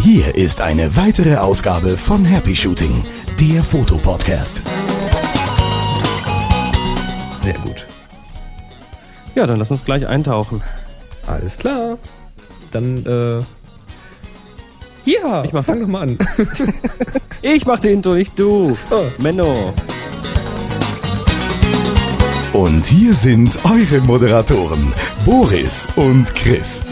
[0.00, 3.04] Hier ist eine weitere Ausgabe von Happy Shooting,
[3.40, 4.62] der Fotopodcast.
[7.42, 7.86] Sehr gut.
[9.34, 10.62] Ja, dann lass uns gleich eintauchen.
[11.26, 11.98] Alles klar.
[12.70, 13.38] Dann, äh.
[15.10, 16.18] Ja, Ich mach- fang doch mal an.
[17.42, 18.76] Ich mach den Intro, nicht du.
[18.90, 19.04] Oh.
[19.18, 19.72] Menno.
[22.52, 24.92] Und hier sind eure Moderatoren,
[25.26, 26.84] Boris und Chris.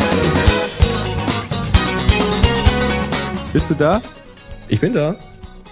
[3.52, 4.02] Bist du da?
[4.66, 5.14] Ich bin da.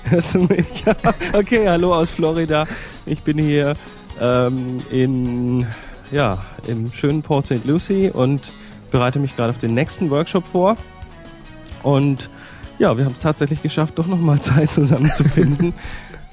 [0.04, 0.84] Hörst du mich?
[0.86, 0.94] Ja.
[1.32, 2.68] Okay, hallo aus Florida.
[3.04, 3.74] Ich bin hier
[4.20, 5.66] ähm, in,
[6.12, 6.38] ja,
[6.68, 7.64] im schönen Port St.
[7.64, 8.52] Lucie und
[8.92, 10.76] bereite mich gerade auf den nächsten Workshop vor.
[11.82, 12.30] Und
[12.78, 15.74] ja, wir haben es tatsächlich geschafft, doch nochmal Zeit zusammenzufinden.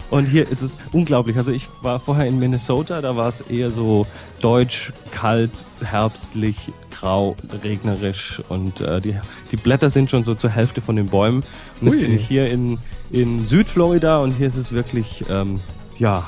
[0.10, 1.38] Und hier ist es unglaublich.
[1.38, 4.06] Also ich war vorher in Minnesota, da war es eher so
[4.42, 5.52] deutsch, kalt,
[5.84, 9.16] herbstlich, grau, regnerisch und äh, die,
[9.52, 11.44] die Blätter sind schon so zur Hälfte von den Bäumen.
[11.80, 12.02] Und jetzt Ui.
[12.02, 12.80] bin ich hier in,
[13.12, 15.60] in Südflorida und hier ist es wirklich, ähm,
[15.98, 16.28] ja,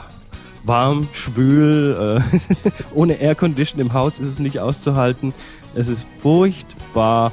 [0.63, 5.33] warm, schwül, äh, ohne Aircondition im Haus ist es nicht auszuhalten.
[5.73, 7.31] Es ist furchtbar,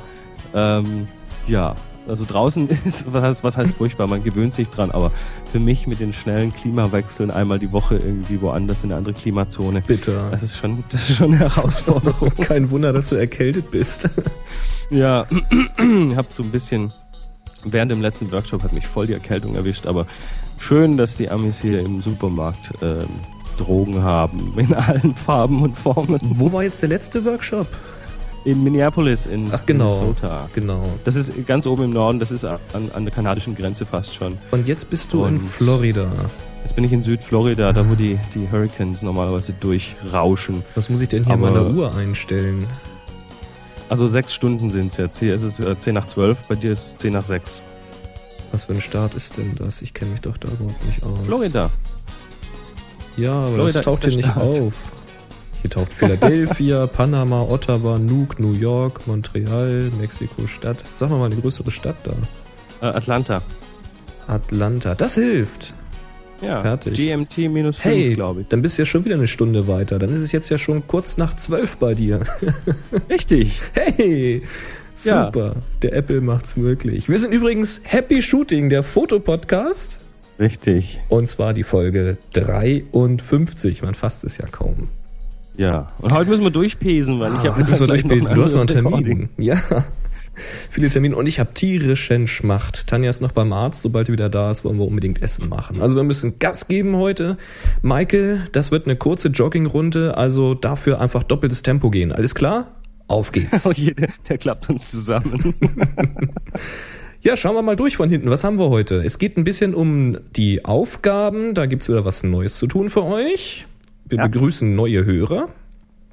[0.55, 1.09] ähm,
[1.47, 1.75] ja,
[2.09, 5.13] also draußen ist, was heißt, was heißt furchtbar, man gewöhnt sich dran, aber
[5.51, 9.83] für mich mit den schnellen Klimawechseln einmal die Woche irgendwie woanders in eine andere Klimazone,
[9.83, 10.29] Bitte.
[10.31, 12.33] das ist schon, das ist schon eine Herausforderung.
[12.41, 14.09] Kein Wunder, dass du erkältet bist.
[14.91, 15.27] ja,
[16.17, 16.93] hab so ein bisschen,
[17.65, 20.07] während dem letzten Workshop hat mich voll die Erkältung erwischt, aber
[20.59, 23.09] schön, dass die Amis hier im Supermarkt ähm,
[23.59, 26.21] Drogen haben, in allen Farben und Formen.
[26.23, 27.67] Wo war jetzt der letzte Workshop?
[28.49, 30.01] In Minneapolis, in Ach, genau.
[30.01, 30.49] Minnesota.
[30.55, 30.83] Genau.
[31.05, 32.59] Das ist ganz oben im Norden, das ist an,
[32.95, 34.39] an der kanadischen Grenze fast schon.
[34.53, 36.11] Und jetzt bist du in Und- Florida.
[36.65, 40.65] Jetzt bin ich in Südflorida, da wo die, die Hurricanes normalerweise durchrauschen.
[40.75, 42.67] Was muss ich denn hier Aber- meiner Uhr einstellen?
[43.91, 45.19] Also sechs Stunden sind es jetzt.
[45.19, 47.61] Hier ist es äh, 10 nach 12, bei dir ist es 10 nach 6.
[48.53, 49.83] Was für ein Staat ist denn das?
[49.83, 51.19] Ich kenne mich doch da überhaupt nicht aus.
[51.27, 51.69] Florida.
[53.19, 54.39] Ja, aber Florida das taucht hier nicht Staat.
[54.43, 54.93] auf.
[55.63, 60.85] Hier taucht Philadelphia, Panama, Ottawa, Nuuk, New York, Montreal, Mexiko-Stadt.
[60.97, 62.13] Sag mal mal eine größere Stadt da.
[62.87, 63.43] Äh, Atlanta.
[64.27, 64.95] Atlanta.
[64.95, 65.75] Das hilft.
[66.41, 66.63] Ja.
[66.63, 66.95] Fertig.
[66.95, 68.49] GMT minus 5, Hey, glaube ich.
[68.49, 69.99] dann bist du ja schon wieder eine Stunde weiter.
[69.99, 72.21] Dann ist es jetzt ja schon kurz nach zwölf bei dir.
[73.11, 73.61] Richtig.
[73.75, 74.43] Hey,
[75.03, 75.27] Ja.
[75.27, 75.57] super.
[75.83, 77.09] Der Apple macht's möglich.
[77.09, 79.99] Wir sind übrigens Happy Shooting, der Fotopodcast.
[80.39, 81.01] Richtig.
[81.09, 83.83] Und zwar die Folge 53.
[83.83, 84.89] Man fasst es ja kaum.
[85.59, 85.89] Ja.
[85.99, 88.35] Und heute müssen wir durchpesen, weil ich habe Heute müssen wir durchpesen.
[88.35, 88.95] Du hast noch einen Termin.
[88.95, 89.29] Recording.
[89.37, 89.61] Ja.
[90.71, 92.87] Viele Termine und ich habe tierischen Schmacht.
[92.87, 93.83] Tanja ist noch beim Arzt.
[93.83, 95.83] Sobald sie wieder da ist, wollen wir unbedingt Essen machen.
[95.83, 97.37] Also wir müssen Gas geben heute.
[97.83, 100.17] Michael, das wird eine kurze Joggingrunde.
[100.17, 102.13] Also dafür einfach doppeltes Tempo gehen.
[102.13, 102.77] Alles klar?
[103.09, 103.67] Auf geht's.
[103.67, 105.55] Oh je, der, der klappt uns zusammen.
[107.21, 108.31] Ja, schauen wir mal durch von hinten.
[108.31, 109.03] Was haben wir heute?
[109.05, 111.53] Es geht ein bisschen um die Aufgaben.
[111.55, 113.67] Da gibt's wieder was Neues zu tun für euch.
[114.09, 114.27] Wir Ja.
[114.27, 115.49] begrüßen neue Hörer.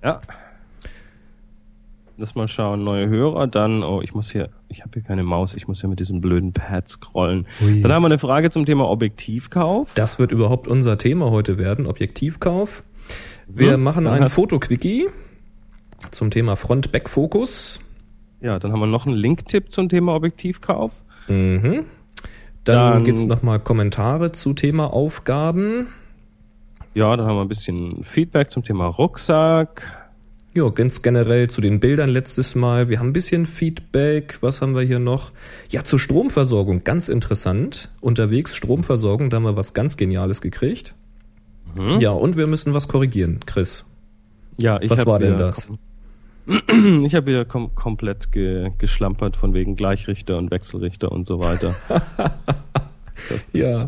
[0.04, 0.22] ja.
[2.18, 5.54] Lass mal schauen, neue Hörer, dann, oh, ich muss hier, ich habe hier keine Maus,
[5.54, 7.46] ich muss hier mit diesem blöden Pad scrollen.
[7.62, 7.82] Ui.
[7.82, 9.92] Dann haben wir eine Frage zum Thema Objektivkauf.
[9.96, 12.84] Das wird überhaupt unser Thema heute werden, Objektivkauf.
[13.48, 15.08] Wir Hm, machen ein Fotoquickie
[16.12, 17.82] zum Thema Front-Back-Fokus.
[18.40, 21.04] Ja, dann haben wir noch einen Linktipp zum Thema Objektivkauf.
[21.28, 21.84] Mhm.
[22.64, 25.88] Dann, Dann- gibt's noch mal Kommentare zu Thema Aufgaben.
[26.96, 29.84] Ja, dann haben wir ein bisschen Feedback zum Thema Rucksack.
[30.54, 32.88] Ja, ganz generell zu den Bildern letztes Mal.
[32.88, 34.38] Wir haben ein bisschen Feedback.
[34.42, 35.32] Was haben wir hier noch?
[35.70, 36.86] Ja, zur Stromversorgung.
[36.86, 37.90] Ganz interessant.
[38.00, 40.96] Unterwegs Stromversorgung, da haben wir was ganz Geniales gekriegt.
[41.80, 42.00] Mhm.
[42.00, 43.86] Ja, und wir müssen was korrigieren, Chris.
[44.56, 45.70] Ja, ich Was war denn das?
[47.04, 51.76] Ich habe wieder kom komplett ge geschlampert von wegen Gleichrichter und Wechselrichter und so weiter.
[53.30, 53.88] Das ist- Ja.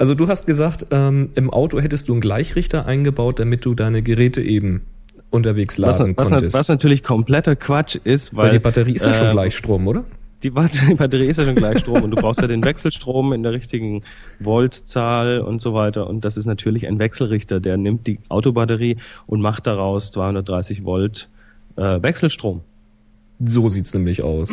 [0.00, 4.00] Also du hast gesagt, ähm, im Auto hättest du einen Gleichrichter eingebaut, damit du deine
[4.00, 4.80] Geräte eben
[5.28, 6.56] unterwegs Was, laden was, konntest.
[6.56, 10.04] was natürlich kompletter Quatsch ist, weil, Weil die Batterie ist ja schon äh, Gleichstrom, oder?
[10.42, 14.02] Die Batterie ist ja schon Gleichstrom und du brauchst ja den Wechselstrom in der richtigen
[14.40, 16.08] Voltzahl und so weiter.
[16.08, 18.96] Und das ist natürlich ein Wechselrichter, der nimmt die Autobatterie
[19.26, 21.28] und macht daraus 230 Volt
[21.76, 22.62] äh, Wechselstrom.
[23.42, 24.50] So sieht's nämlich aus.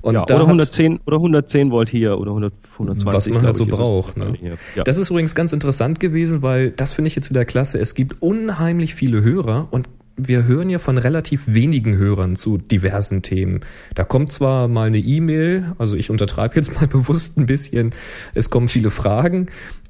[0.00, 3.56] Und ja, oder hat- 110 oder 110 Volt hier oder 100, 120 was man halt
[3.56, 4.16] so ich, braucht.
[4.16, 4.34] Ne?
[4.74, 4.82] Ja.
[4.84, 7.78] Das ist übrigens ganz interessant gewesen, weil das finde ich jetzt wieder klasse.
[7.78, 13.22] Es gibt unheimlich viele Hörer und wir hören ja von relativ wenigen Hörern zu diversen
[13.22, 13.60] Themen.
[13.94, 17.90] Da kommt zwar mal eine E-Mail, also ich untertreibe jetzt mal bewusst ein bisschen,
[18.32, 19.46] es kommen viele Fragen,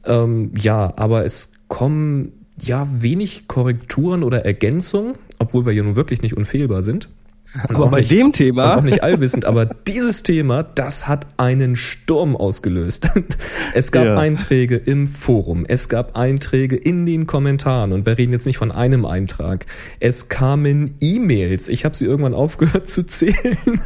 [0.07, 6.23] ähm, ja, aber es kommen ja wenig Korrekturen oder Ergänzungen, obwohl wir ja nun wirklich
[6.23, 7.09] nicht unfehlbar sind.
[7.69, 8.77] Und aber bei nicht, dem Thema.
[8.77, 13.09] Auch nicht allwissend, aber dieses Thema, das hat einen Sturm ausgelöst.
[13.77, 14.17] Es gab ja.
[14.17, 18.71] Einträge im Forum, es gab Einträge in den Kommentaren und wir reden jetzt nicht von
[18.71, 19.67] einem Eintrag.
[19.99, 21.69] Es kamen E-Mails.
[21.69, 23.81] Ich habe sie irgendwann aufgehört zu zählen.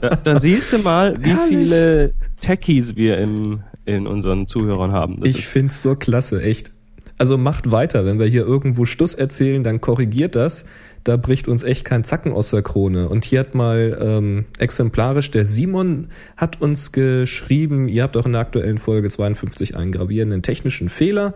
[0.00, 1.48] Da, da siehst du mal, wie Herrlich.
[1.48, 5.20] viele Techies wir in, in unseren Zuhörern haben.
[5.20, 6.72] Das ich find's so klasse, echt.
[7.16, 10.64] Also macht weiter, wenn wir hier irgendwo Stuss erzählen, dann korrigiert das
[11.04, 13.08] da bricht uns echt kein Zacken aus der Krone.
[13.08, 18.32] Und hier hat mal ähm, exemplarisch der Simon hat uns geschrieben, ihr habt auch in
[18.32, 21.34] der aktuellen Folge 52 einen gravierenden technischen Fehler.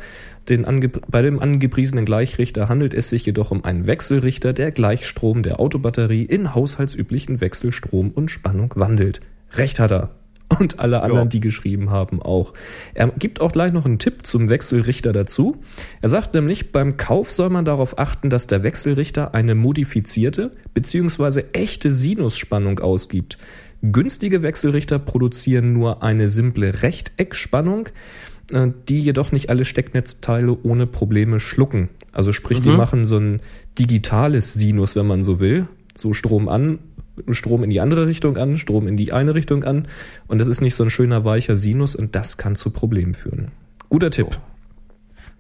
[0.49, 0.67] Den
[1.09, 6.25] bei dem angepriesenen Gleichrichter handelt es sich jedoch um einen Wechselrichter, der Gleichstrom der Autobatterie
[6.25, 9.21] in haushaltsüblichen Wechselstrom und Spannung wandelt.
[9.53, 10.11] Recht hat er
[10.61, 11.29] und alle anderen, ja.
[11.31, 12.53] die geschrieben haben, auch.
[12.95, 15.57] Er gibt auch gleich noch einen Tipp zum Wechselrichter dazu.
[16.01, 21.45] Er sagt nämlich, beim Kauf soll man darauf achten, dass der Wechselrichter eine modifizierte bzw.
[21.53, 23.39] echte Sinusspannung ausgibt.
[23.83, 27.89] Günstige Wechselrichter produzieren nur eine simple Rechteckspannung,
[28.53, 31.89] äh, die jedoch nicht alle Stecknetzteile ohne Probleme schlucken.
[32.13, 32.63] Also sprich, mhm.
[32.63, 33.41] die machen so ein
[33.79, 35.67] digitales Sinus, wenn man so will.
[35.97, 36.79] So Strom an,
[37.31, 39.89] Strom in die andere Richtung an, Strom in die eine Richtung an.
[40.29, 43.51] Und das ist nicht so ein schöner weicher Sinus und das kann zu Problemen führen.
[43.89, 44.39] Guter Tipp.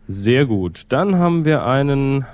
[0.08, 0.82] Sehr gut.
[0.88, 2.26] Dann haben wir einen,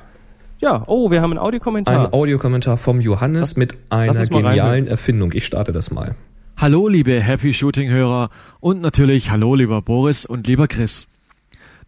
[0.58, 2.06] ja, oh, wir haben einen Audiokommentar.
[2.06, 5.32] Ein Audiokommentar vom Johannes lass, mit einer genialen Erfindung.
[5.32, 6.16] Ich starte das mal.
[6.56, 11.06] Hallo, liebe Happy Shooting Hörer und natürlich hallo, lieber Boris und lieber Chris.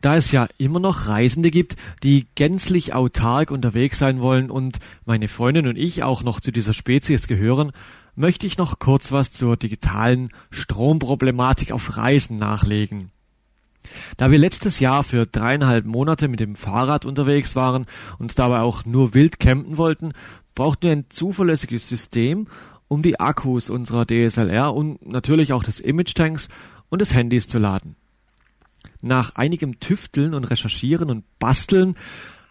[0.01, 5.29] Da es ja immer noch Reisende gibt, die gänzlich autark unterwegs sein wollen und meine
[5.29, 7.73] Freundin und ich auch noch zu dieser Spezies gehören,
[8.15, 13.11] möchte ich noch kurz was zur digitalen Stromproblematik auf Reisen nachlegen.
[14.17, 17.87] Da wir letztes Jahr für dreieinhalb Monate mit dem Fahrrad unterwegs waren
[18.19, 20.13] und dabei auch nur wild campen wollten,
[20.55, 22.47] brauchten wir ein zuverlässiges System,
[22.89, 26.49] um die Akkus unserer DSLR und natürlich auch des Image-Tanks
[26.89, 27.97] und des Handys zu laden.
[29.03, 31.97] Nach einigem Tüfteln und Recherchieren und Basteln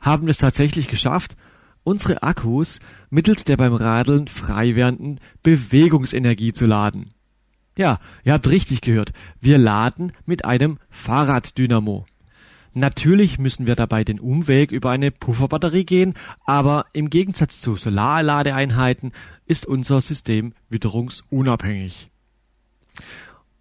[0.01, 1.35] haben wir es tatsächlich geschafft,
[1.83, 2.79] unsere Akkus
[3.09, 7.13] mittels der beim Radeln frei werdenden Bewegungsenergie zu laden.
[7.77, 9.13] Ja, ihr habt richtig gehört.
[9.39, 12.05] Wir laden mit einem Fahrraddynamo.
[12.73, 16.13] Natürlich müssen wir dabei den Umweg über eine Pufferbatterie gehen,
[16.45, 19.11] aber im Gegensatz zu Solarladeeinheiten
[19.45, 22.09] ist unser System witterungsunabhängig.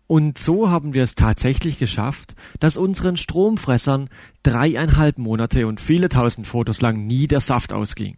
[0.09, 4.09] Und so haben wir es tatsächlich geschafft, dass unseren Stromfressern
[4.43, 8.17] dreieinhalb Monate und viele tausend Fotos lang nie der Saft ausging.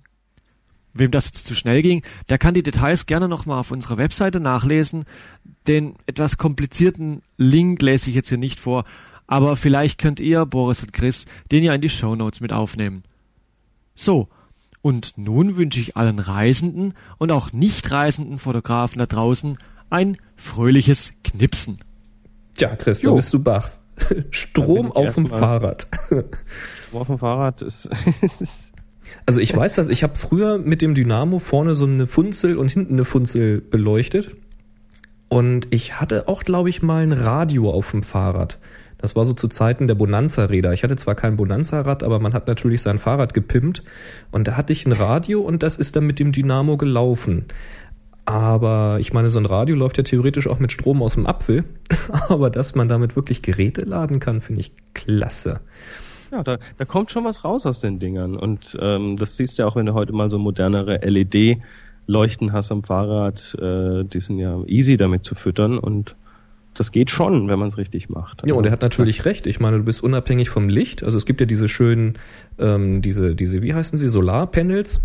[0.93, 4.39] Wem das jetzt zu schnell ging, der kann die Details gerne nochmal auf unserer Webseite
[4.39, 5.05] nachlesen.
[5.67, 8.85] Den etwas komplizierten Link lese ich jetzt hier nicht vor,
[9.27, 13.03] aber vielleicht könnt ihr, Boris und Chris, den ja in die Show Notes mit aufnehmen.
[13.97, 14.29] So,
[14.81, 19.59] und nun wünsche ich allen Reisenden und auch nicht reisenden Fotografen da draußen
[19.91, 21.81] ein fröhliches Knipsen.
[22.55, 23.71] Tja, Chris, da bist du Bach.
[24.31, 25.87] Strom auf dem Fahrrad.
[26.07, 27.91] Strom auf dem Fahrrad ist.
[29.27, 32.71] also ich weiß das, ich habe früher mit dem Dynamo vorne so eine Funzel und
[32.71, 34.37] hinten eine Funzel beleuchtet.
[35.29, 38.59] Und ich hatte auch, glaube ich, mal ein Radio auf dem Fahrrad.
[38.99, 40.73] Das war so zu Zeiten der Bonanza-Räder.
[40.75, 43.83] Ich hatte zwar kein Bonanza-Rad, aber man hat natürlich sein Fahrrad gepimpt.
[44.31, 47.47] Und da hatte ich ein Radio und das ist dann mit dem Dynamo gelaufen.
[48.25, 51.65] Aber ich meine, so ein Radio läuft ja theoretisch auch mit Strom aus dem Apfel.
[52.29, 55.61] Aber dass man damit wirklich Geräte laden kann, finde ich klasse.
[56.31, 58.37] Ja, da, da kommt schon was raus aus den Dingern.
[58.37, 62.71] Und ähm, das siehst du ja auch, wenn du heute mal so modernere LED-Leuchten hast
[62.71, 63.57] am Fahrrad.
[63.61, 66.15] Äh, die sind ja easy damit zu füttern und
[66.75, 68.43] das geht schon, wenn man es richtig macht.
[68.43, 69.47] Also, ja, und er hat natürlich recht.
[69.47, 71.03] Ich meine, du bist unabhängig vom Licht.
[71.03, 72.15] Also es gibt ja diese schönen,
[72.59, 75.01] ähm, diese, diese, wie heißen sie, Solarpanels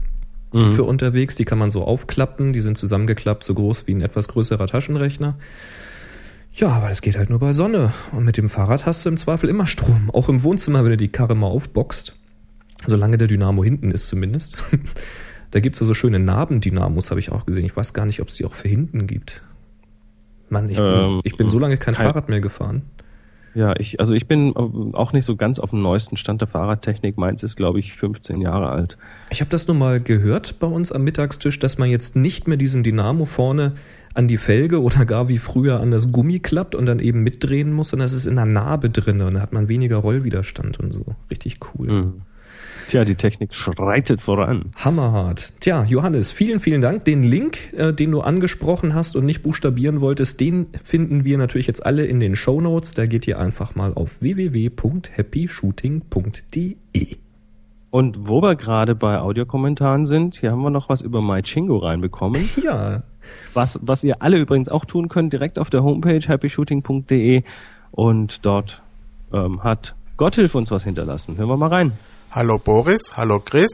[0.53, 0.69] mhm.
[0.71, 1.35] für unterwegs.
[1.35, 2.53] Die kann man so aufklappen.
[2.53, 5.37] Die sind zusammengeklappt, so groß wie ein etwas größerer Taschenrechner.
[6.53, 7.91] Ja, aber das geht halt nur bei Sonne.
[8.11, 10.09] Und mit dem Fahrrad hast du im Zweifel immer Strom.
[10.11, 12.15] Auch im Wohnzimmer, wenn du die Karre mal aufboxt.
[12.85, 14.57] Solange der Dynamo hinten ist zumindest.
[15.51, 17.65] da gibt's ja so schöne Nabendynamos, habe ich auch gesehen.
[17.65, 19.41] Ich weiß gar nicht, ob es die auch für hinten gibt.
[20.49, 22.83] Mann, ich, ähm, bin, ich bin so lange kein, kein Fahrrad mehr gefahren.
[23.55, 26.47] Ja, ich, also ich bin äh, auch nicht so ganz auf dem neuesten Stand der
[26.49, 27.17] Fahrradtechnik.
[27.17, 28.97] Meins ist, glaube ich, 15 Jahre alt.
[29.31, 32.57] Ich habe das nur mal gehört bei uns am Mittagstisch, dass man jetzt nicht mehr
[32.57, 33.73] diesen Dynamo vorne
[34.13, 37.71] an die Felge oder gar wie früher an das Gummi klappt und dann eben mitdrehen
[37.71, 40.93] muss, sondern es ist in der Narbe drin und da hat man weniger Rollwiderstand und
[40.93, 41.05] so.
[41.31, 41.87] Richtig cool.
[41.87, 42.21] Mhm.
[42.87, 44.71] Tja, die Technik schreitet voran.
[44.75, 45.53] Hammerhart.
[45.59, 47.03] Tja, Johannes, vielen, vielen Dank.
[47.05, 51.65] Den Link, äh, den du angesprochen hast und nicht buchstabieren wolltest, den finden wir natürlich
[51.67, 52.93] jetzt alle in den Show Notes.
[52.93, 57.17] Da geht ihr einfach mal auf www.happyshooting.de.
[57.89, 62.47] Und wo wir gerade bei Audiokommentaren sind, hier haben wir noch was über MyChingo reinbekommen.
[62.63, 63.01] Ja.
[63.55, 67.41] Was, was ihr alle übrigens auch tun könnt, direkt auf der Homepage happyshooting.de
[67.89, 68.83] und dort
[69.33, 71.37] ähm, hat Gotthilf uns was hinterlassen.
[71.37, 71.93] Hören wir mal rein.
[72.35, 73.71] Hallo Boris, hallo Chris.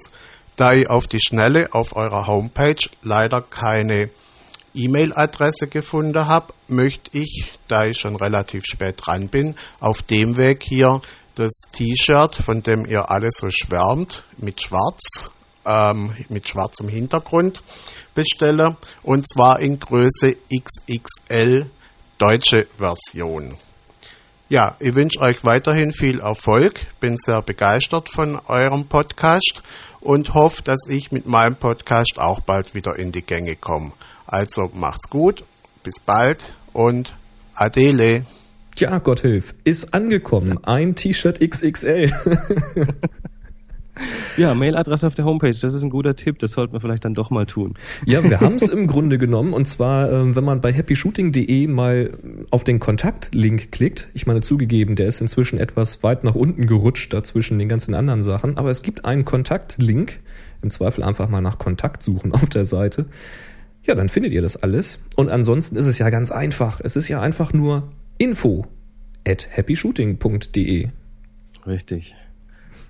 [0.56, 4.12] Da ich auf die Schnelle auf eurer Homepage leider keine
[4.76, 10.62] E-Mail-Adresse gefunden habe, möchte ich, da ich schon relativ spät dran bin, auf dem Weg
[10.62, 11.02] hier
[11.34, 15.32] das T-Shirt, von dem ihr alle so schwärmt, mit schwarz,
[15.66, 17.64] ähm, mit schwarzem Hintergrund
[18.14, 18.78] bestelle.
[19.02, 21.66] Und zwar in Größe XXL
[22.20, 23.58] deutsche Version.
[24.52, 29.64] Ja, ich wünsche euch weiterhin viel Erfolg, bin sehr begeistert von eurem Podcast
[30.02, 33.94] und hoffe, dass ich mit meinem Podcast auch bald wieder in die Gänge komme.
[34.28, 35.46] Also macht's gut,
[35.84, 37.16] bis bald und
[37.54, 38.26] Adele.
[38.76, 40.60] Tja, Gott hilf, ist angekommen.
[40.66, 42.12] Ein T-Shirt XXL.
[44.38, 47.14] Ja, Mailadresse auf der Homepage, das ist ein guter Tipp, das sollten wir vielleicht dann
[47.14, 47.74] doch mal tun.
[48.06, 52.12] Ja, wir haben es im Grunde genommen und zwar, ähm, wenn man bei happyshooting.de mal
[52.50, 57.14] auf den Kontaktlink klickt, ich meine zugegeben, der ist inzwischen etwas weit nach unten gerutscht
[57.14, 60.20] dazwischen den ganzen anderen Sachen, aber es gibt einen Kontaktlink,
[60.62, 63.06] im Zweifel einfach mal nach Kontakt suchen auf der Seite.
[63.84, 65.00] Ja, dann findet ihr das alles.
[65.16, 66.82] Und ansonsten ist es ja ganz einfach.
[66.84, 68.68] Es ist ja einfach nur info
[69.28, 70.90] at happyshooting.de.
[71.66, 72.16] Richtig.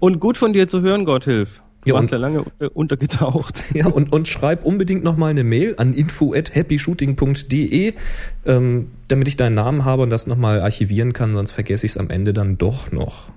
[0.01, 1.61] Und gut von dir zu hören, Gotthilf.
[1.83, 2.43] Du Ja, warst ja lange
[2.73, 3.61] untergetaucht.
[3.75, 7.93] Ja, und, und schreib unbedingt nochmal eine Mail an info at happyshooting.de,
[8.47, 11.97] ähm, damit ich deinen Namen habe und das nochmal archivieren kann, sonst vergesse ich es
[11.97, 13.29] am Ende dann doch noch.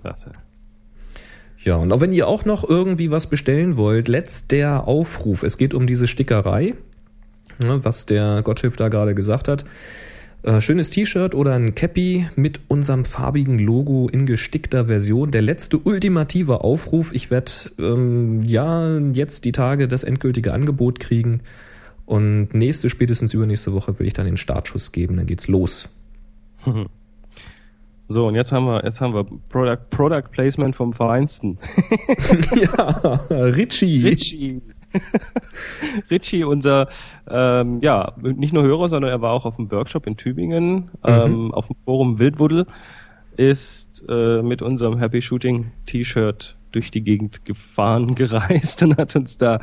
[0.00, 0.32] Klasse.
[1.58, 5.42] Ja, und auch wenn ihr auch noch irgendwie was bestellen wollt, letzter Aufruf.
[5.42, 6.74] Es geht um diese Stickerei,
[7.62, 9.66] ne, was der Gotthilf da gerade gesagt hat.
[10.42, 15.30] Äh, schönes T-Shirt oder ein Cappy mit unserem farbigen Logo in gestickter Version.
[15.30, 17.12] Der letzte ultimative Aufruf.
[17.14, 21.42] Ich werde ähm, ja jetzt die Tage das endgültige Angebot kriegen.
[22.06, 25.16] Und nächste, spätestens übernächste Woche will ich dann den Startschuss geben.
[25.16, 25.88] Dann geht's los.
[28.08, 31.56] So, und jetzt haben wir, jetzt haben wir Product, Product Placement vom Feinsten.
[32.60, 32.86] ja,
[33.30, 34.02] Richie.
[34.04, 34.60] Richie.
[36.10, 36.88] Richie, unser,
[37.28, 41.52] ähm, ja, nicht nur Hörer, sondern er war auch auf dem Workshop in Tübingen, ähm,
[41.52, 42.66] auf dem Forum Wildwuddel,
[43.36, 49.38] ist äh, mit unserem Happy Shooting T-Shirt durch die Gegend gefahren, gereist und hat uns
[49.38, 49.60] da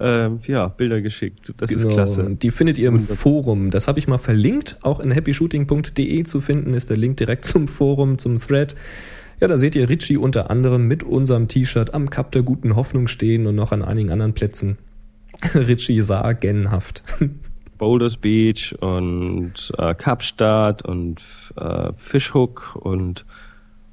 [0.00, 1.54] ähm, ja, Bilder geschickt.
[1.58, 2.30] Das ist klasse.
[2.30, 2.98] Die findet ihr im.
[2.98, 3.70] Forum.
[3.70, 4.78] Das habe ich mal verlinkt.
[4.82, 8.74] Auch in happyshooting.de zu finden ist der Link direkt zum Forum, zum Thread.
[9.44, 13.08] Ja, da seht ihr Richie unter anderem mit unserem T-Shirt am Kap der guten Hoffnung
[13.08, 14.78] stehen und noch an einigen anderen Plätzen.
[15.54, 17.02] Richie sagenhaft.
[17.76, 21.22] Boulders Beach und äh, Kapstadt und
[21.58, 23.26] äh, Fishhook und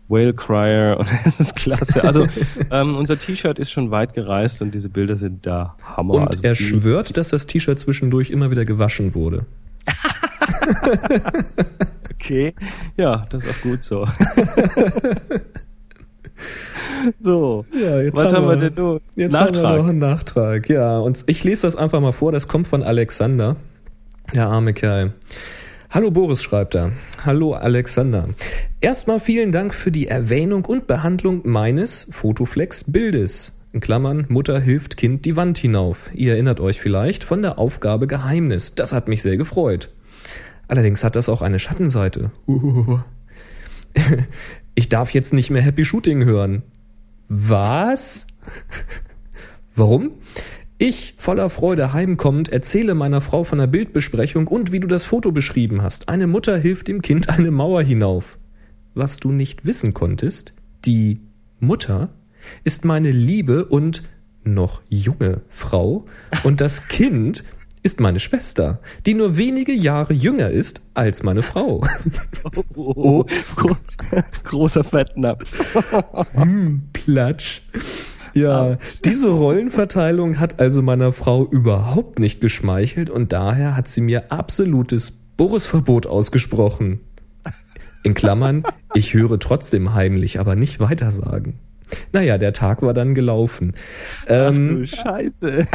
[0.08, 2.01] Whale Crier und es ist klasse.
[2.01, 2.29] Also
[2.72, 6.13] ähm, unser T-Shirt ist schon weit gereist und diese Bilder sind da Hammer.
[6.13, 9.46] Und also er schwört, dass das T-Shirt zwischendurch immer wieder gewaschen wurde.
[12.22, 12.53] Okay,
[12.98, 14.08] ja, das ist auch gut so.
[17.18, 19.01] so, Ja, jetzt was haben wir denn nun?
[19.15, 19.77] Jetzt haben wir Nachtrag.
[19.77, 20.70] noch einen Nachtrag.
[20.70, 22.32] Ja, und ich lese das einfach mal vor.
[22.32, 23.56] Das kommt von Alexander.
[24.36, 25.13] Der arme Kerl.
[25.89, 26.91] Hallo Boris, schreibt er.
[27.25, 28.30] Hallo Alexander.
[28.82, 33.53] Erstmal vielen Dank für die Erwähnung und Behandlung meines Fotoflex-Bildes.
[33.74, 36.12] In Klammern, Mutter hilft Kind die Wand hinauf.
[36.13, 38.75] Ihr erinnert euch vielleicht von der Aufgabe Geheimnis.
[38.75, 39.89] Das hat mich sehr gefreut.
[40.72, 42.32] Allerdings hat das auch eine Schattenseite.
[44.74, 46.63] Ich darf jetzt nicht mehr Happy Shooting hören.
[47.28, 48.25] Was?
[49.75, 50.12] Warum?
[50.78, 55.34] Ich, voller Freude heimkommend, erzähle meiner Frau von der Bildbesprechung und wie du das Foto
[55.34, 56.08] beschrieben hast.
[56.08, 58.40] Eine Mutter hilft dem Kind eine Mauer hinauf.
[58.94, 60.54] Was du nicht wissen konntest,
[60.86, 61.20] die
[61.60, 62.13] Mutter
[62.63, 64.04] ist meine liebe und
[64.46, 66.06] noch junge Frau
[66.44, 67.44] und das Kind
[67.84, 71.84] ist meine Schwester, die nur wenige Jahre jünger ist als meine Frau.
[72.76, 73.78] Oh, gro
[74.44, 75.76] großer Fettnapf.
[76.34, 77.62] Hm, Platsch.
[78.34, 84.32] Ja, diese Rollenverteilung hat also meiner Frau überhaupt nicht geschmeichelt und daher hat sie mir
[84.32, 87.02] absolutes Boris-Verbot ausgesprochen.
[88.04, 91.60] In Klammern, ich höre trotzdem heimlich, aber nicht weitersagen.
[92.12, 93.74] Naja, der Tag war dann gelaufen.
[94.27, 95.67] Ähm, Du Scheiße.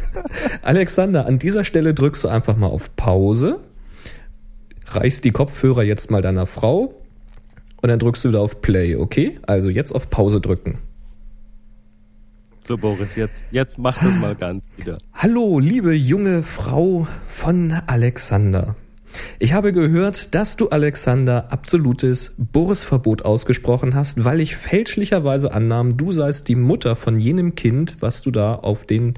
[0.62, 3.60] Alexander, an dieser Stelle drückst du einfach mal auf Pause,
[4.86, 6.94] reichst die Kopfhörer jetzt mal deiner Frau
[7.82, 9.38] und dann drückst du wieder auf Play, okay?
[9.46, 10.78] Also jetzt auf Pause drücken.
[12.66, 14.96] So, Boris, jetzt, jetzt mach das mal ganz wieder.
[15.12, 18.74] Hallo, liebe junge Frau von Alexander.
[19.38, 26.12] Ich habe gehört, dass du Alexander absolutes Boris-Verbot ausgesprochen hast, weil ich fälschlicherweise annahm, du
[26.12, 29.14] seist die Mutter von jenem Kind, was du da auf den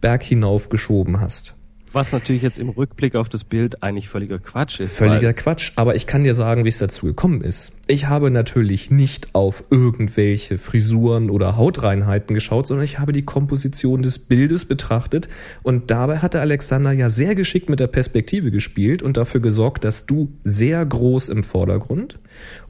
[0.00, 1.54] Berg hinauf geschoben hast.
[1.92, 4.96] Was natürlich jetzt im Rückblick auf das Bild eigentlich völliger Quatsch ist.
[4.96, 7.72] Völliger Quatsch, aber ich kann dir sagen, wie es dazu gekommen ist.
[7.88, 14.02] Ich habe natürlich nicht auf irgendwelche Frisuren oder Hautreinheiten geschaut, sondern ich habe die Komposition
[14.02, 15.28] des Bildes betrachtet
[15.64, 20.06] und dabei hatte Alexander ja sehr geschickt mit der Perspektive gespielt und dafür gesorgt, dass
[20.06, 22.20] du sehr groß im Vordergrund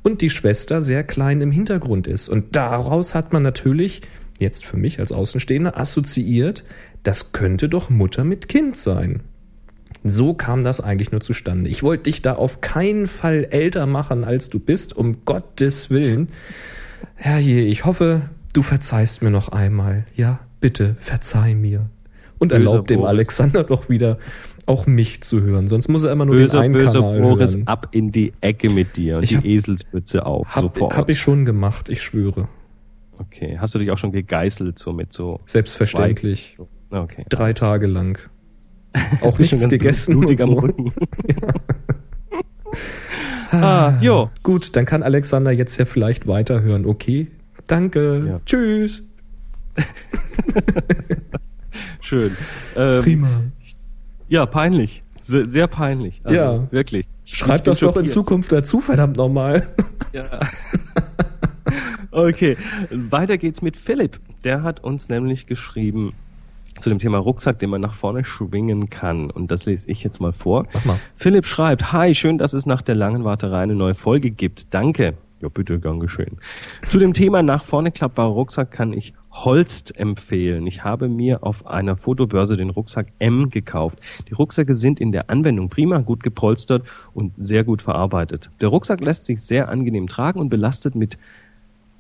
[0.03, 2.31] und die Schwester sehr klein im Hintergrund ist.
[2.31, 4.01] Und daraus hat man natürlich
[4.41, 6.65] jetzt für mich als Außenstehender assoziiert,
[7.03, 9.21] das könnte doch Mutter mit Kind sein.
[10.05, 11.69] So kam das eigentlich nur zustande.
[11.69, 16.29] Ich wollte dich da auf keinen Fall älter machen, als du bist, um Gottes Willen.
[17.17, 20.07] Herrje, ich hoffe, du verzeihst mir noch einmal.
[20.17, 21.91] Ja, bitte, verzeih mir.
[22.39, 24.19] Und erlaub dem Alexander doch wieder
[24.65, 25.69] auch mich zu hören.
[25.69, 27.67] Sonst muss er immer nur böse, den einen böse Kanal Boris, hören.
[27.67, 30.97] ab in die Ecke mit dir und Ich die hab- Eselsmütze auf, Hab, sofort.
[30.97, 32.49] hab ich schon gemacht, ich schwöre.
[33.19, 33.59] okay.
[33.61, 35.41] Hast du dich auch schon gegeißelt, so mit so...
[35.45, 36.57] Selbstverständlich.
[36.91, 37.25] Okay.
[37.29, 38.19] Drei Tage lang.
[39.21, 40.61] Auch nichts gegessen blutig und am so.
[40.61, 40.93] Rücken.
[43.53, 44.31] ah, jo.
[44.43, 46.87] Gut, dann kann Alexander jetzt ja vielleicht weiterhören.
[46.87, 47.29] Okay,
[47.67, 48.25] danke.
[48.27, 48.41] Ja.
[48.45, 49.05] Tschüss.
[52.01, 52.37] Schön.
[52.77, 53.29] Ähm, Prima.
[54.29, 55.05] ja, peinlich.
[55.21, 56.21] Sehr, sehr peinlich.
[56.25, 56.73] Also, Ja.
[56.73, 57.07] Wirklich.
[57.25, 58.07] Ich Schreib das doch in.
[58.07, 59.69] Zukunft dazu, verdammt nochmal.
[60.13, 60.41] Ja.
[62.11, 62.57] okay,
[62.91, 64.19] weiter geht's mit Philipp.
[64.43, 66.15] Der hat uns nämlich geschrieben
[66.81, 69.31] zu dem Thema Rucksack, den man nach vorne schwingen kann.
[69.31, 70.67] Und das lese ich jetzt mal vor.
[70.73, 71.01] Mach mal.
[71.17, 74.75] Philipp schreibt, Hi, schön, dass es nach der langen Warterei eine neue Folge gibt.
[74.75, 75.15] Danke.
[75.41, 76.37] Ja, bitte, gern geschehen.
[76.83, 80.67] Zu dem Thema nach vorne klappbarer Rucksack kann ich Holst empfehlen.
[80.67, 84.01] Ich habe mir auf einer Fotobörse den Rucksack M gekauft.
[84.29, 88.51] Die Rucksäcke sind in der Anwendung prima, gut gepolstert und sehr gut verarbeitet.
[88.61, 91.17] Der Rucksack lässt sich sehr angenehm tragen und belastet mit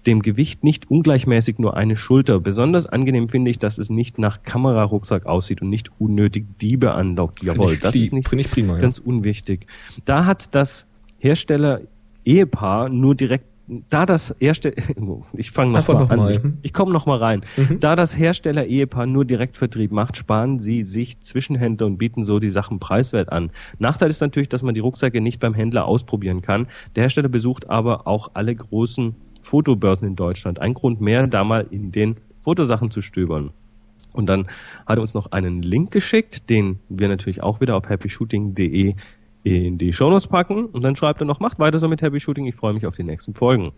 [0.06, 2.40] dem Gewicht nicht ungleichmäßig nur eine Schulter.
[2.40, 7.42] Besonders angenehm finde ich, dass es nicht nach Kamerarucksack aussieht und nicht unnötig Diebe anlockt.
[7.42, 8.80] Jawohl, das ist nicht prima, ja.
[8.80, 9.66] ganz unwichtig.
[10.04, 10.86] Da hat das
[11.18, 11.82] Hersteller
[12.24, 13.44] Ehepaar nur direkt
[13.88, 14.74] da das Hersteller
[15.34, 16.18] ich fange noch mal noch an.
[16.18, 16.32] mal.
[16.32, 16.58] Ich, Mhm.
[16.62, 17.42] ich komme noch mal rein.
[17.78, 22.50] Da das Hersteller Ehepaar nur Direktvertrieb macht, sparen sie sich Zwischenhändler und bieten so die
[22.50, 23.50] Sachen preiswert an.
[23.78, 26.66] Nachteil ist natürlich, dass man die Rucksäcke nicht beim Händler ausprobieren kann.
[26.96, 29.14] Der Hersteller besucht aber auch alle großen
[29.50, 30.60] Fotobörsen in Deutschland.
[30.60, 33.50] Ein Grund mehr, da mal in den Fotosachen zu stöbern.
[34.12, 34.46] Und dann
[34.86, 38.94] hat er uns noch einen Link geschickt, den wir natürlich auch wieder auf happyshooting.de
[39.42, 40.66] in die Shownotes packen.
[40.66, 42.94] Und dann schreibt er noch, macht weiter so mit Happy Shooting, ich freue mich auf
[42.94, 43.72] die nächsten Folgen.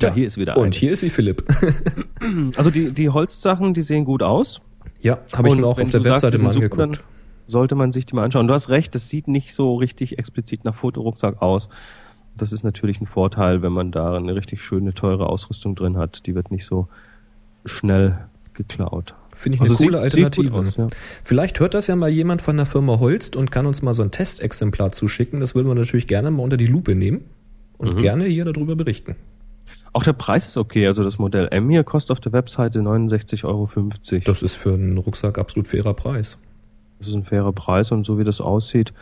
[0.00, 0.72] Ja, hier ist wieder Und eine.
[0.74, 1.44] hier ist sie, Philipp.
[2.56, 4.60] Also die, die Holzsachen, die sehen gut aus.
[5.00, 6.98] ja, habe ich mir auch auf der sagst, Webseite die mal super, angeguckt.
[6.98, 7.04] dann
[7.48, 8.46] sollte man sich die mal anschauen.
[8.46, 11.68] Du hast recht, das sieht nicht so richtig explizit nach Fotorucksack aus.
[12.36, 16.26] Das ist natürlich ein Vorteil, wenn man da eine richtig schöne, teure Ausrüstung drin hat.
[16.26, 16.88] Die wird nicht so
[17.66, 18.18] schnell
[18.54, 19.14] geklaut.
[19.34, 20.58] Finde ich Also eine coole sieht- sieht Alternative.
[20.58, 20.86] aus, ja.
[21.24, 24.02] Vielleicht hört das ja mal jemand von der Firma Holst und kann uns mal so
[24.02, 25.40] ein Testexemplar zuschicken.
[25.40, 27.24] Das würden wir natürlich gerne mal unter die Lupe nehmen
[27.78, 27.98] und Mhm.
[27.98, 29.16] gerne hier darüber berichten.
[29.94, 30.86] Auch der Preis ist okay.
[30.86, 33.68] Also das Modell M hier kostet auf der Webseite 69,50 Euro.
[34.24, 36.38] Das ist für einen Rucksack absolut fairer Preis.
[36.98, 38.92] Das ist ein fairer Preis und so wie das aussieht,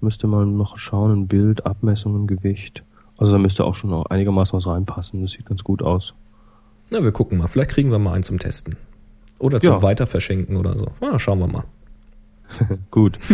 [0.00, 2.84] müsste man noch schauen, ein Bild, Abmessungen, Gewicht.
[3.16, 5.22] Also da müsste auch schon noch einigermaßen was reinpassen.
[5.22, 6.14] Das sieht ganz gut aus.
[6.90, 7.48] Na, wir gucken mal.
[7.48, 8.76] Vielleicht kriegen wir mal einen zum Testen.
[9.38, 9.82] Oder zum Ja.
[9.82, 10.86] Weiterverschenken oder so.
[11.00, 11.64] Na, schauen wir mal.
[12.90, 13.18] Gut.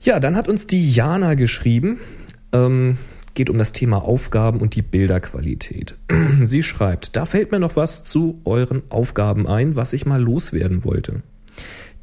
[0.00, 1.98] Ja, dann hat uns die Jana geschrieben.
[2.52, 2.98] Ähm,
[3.34, 5.96] geht um das Thema Aufgaben und die Bilderqualität.
[6.42, 10.84] Sie schreibt, da fällt mir noch was zu euren Aufgaben ein, was ich mal loswerden
[10.84, 11.22] wollte.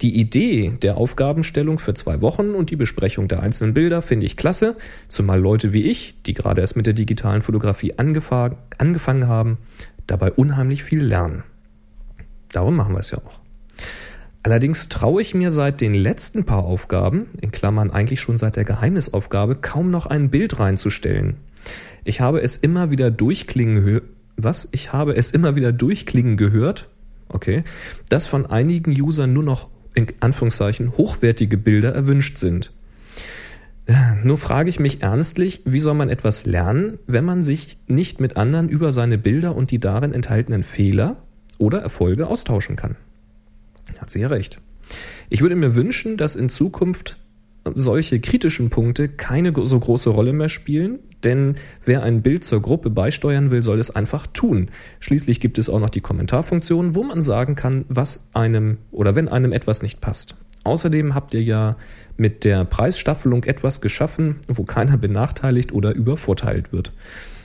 [0.02, 4.36] Die Idee der Aufgabenstellung für zwei Wochen und die Besprechung der einzelnen Bilder finde ich
[4.36, 4.76] klasse,
[5.08, 9.58] zumal Leute wie ich, die gerade erst mit der digitalen Fotografie angefa- angefangen haben,
[10.06, 11.44] dabei unheimlich viel lernen.
[12.52, 13.40] Darum machen wir es ja auch.
[14.44, 18.64] Allerdings traue ich mir seit den letzten paar Aufgaben, in Klammern eigentlich schon seit der
[18.64, 21.38] Geheimnisaufgabe, kaum noch ein Bild reinzustellen.
[22.04, 24.02] Ich habe es immer wieder durchklingen
[24.38, 24.68] was?
[24.72, 26.90] Ich habe es immer wieder durchklingen gehört,
[27.30, 27.64] okay,
[28.10, 32.72] dass von einigen Usern nur noch in Anführungszeichen hochwertige Bilder erwünscht sind.
[34.24, 38.36] Nur frage ich mich ernstlich, wie soll man etwas lernen, wenn man sich nicht mit
[38.36, 41.18] anderen über seine Bilder und die darin enthaltenen Fehler
[41.60, 42.96] oder Erfolge austauschen kann?
[44.00, 44.60] Hat sie ja recht.
[45.30, 47.18] Ich würde mir wünschen, dass in Zukunft
[47.74, 52.90] solche kritischen Punkte keine so große Rolle mehr spielen, denn wer ein Bild zur Gruppe
[52.92, 54.70] beisteuern will, soll es einfach tun.
[55.00, 59.28] Schließlich gibt es auch noch die Kommentarfunktion, wo man sagen kann, was einem oder wenn
[59.28, 60.36] einem etwas nicht passt.
[60.64, 61.78] Außerdem habt ihr ja
[62.18, 66.92] mit der Preisstaffelung etwas geschaffen, wo keiner benachteiligt oder übervorteilt wird.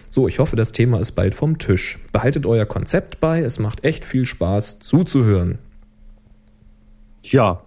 [0.08, 1.98] So, ich hoffe, das Thema ist bald vom Tisch.
[2.12, 5.58] Behaltet euer Konzept bei, es macht echt viel Spaß zuzuhören.
[7.22, 7.62] Tja,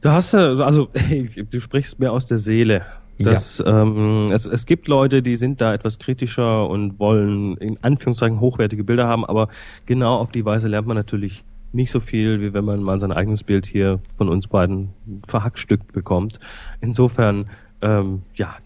[0.00, 0.88] da hast du, also
[1.50, 2.84] du sprichst mir aus der Seele.
[3.18, 3.82] Das, ja.
[3.82, 8.82] ähm, es, es gibt Leute, die sind da etwas kritischer und wollen in Anführungszeichen hochwertige
[8.82, 9.48] Bilder haben, aber
[9.84, 13.12] genau auf die Weise lernt man natürlich nicht so viel, wie wenn man mal sein
[13.12, 14.88] eigenes Bild hier von uns beiden
[15.26, 16.40] verhackstückt bekommt.
[16.80, 17.46] Insofern,
[17.82, 18.56] ähm, ja,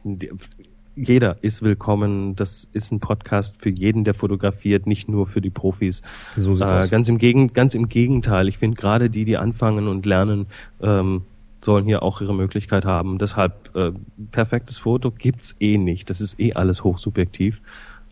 [0.97, 2.37] jeder ist willkommen.
[2.37, 6.03] Das ist ein Podcast für jeden, der fotografiert, nicht nur für die Profis.
[6.37, 6.91] So sieht's äh, aus.
[6.91, 8.49] Ganz im, Gegen, ganz im Gegenteil.
[8.49, 10.47] Ich finde gerade die, die anfangen und lernen,
[10.81, 11.23] ähm,
[11.61, 13.19] sollen hier auch ihre Möglichkeit haben.
[13.19, 13.93] Deshalb äh,
[14.31, 16.11] perfektes Foto gibt's eh nicht.
[16.11, 17.63] Das ist eh alles hochsubjektiv.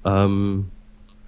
[0.04, 0.66] Ähm,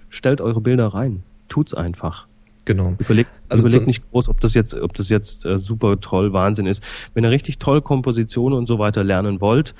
[0.09, 1.23] stellt eure Bilder rein.
[1.47, 2.27] Tut's einfach.
[2.65, 2.95] Genau.
[2.97, 6.65] Überlegt, also überlegt nicht groß, ob das jetzt, ob das jetzt äh, super toll Wahnsinn
[6.65, 6.83] ist.
[7.13, 9.75] Wenn ihr richtig toll Kompositionen und so weiter lernen wollt,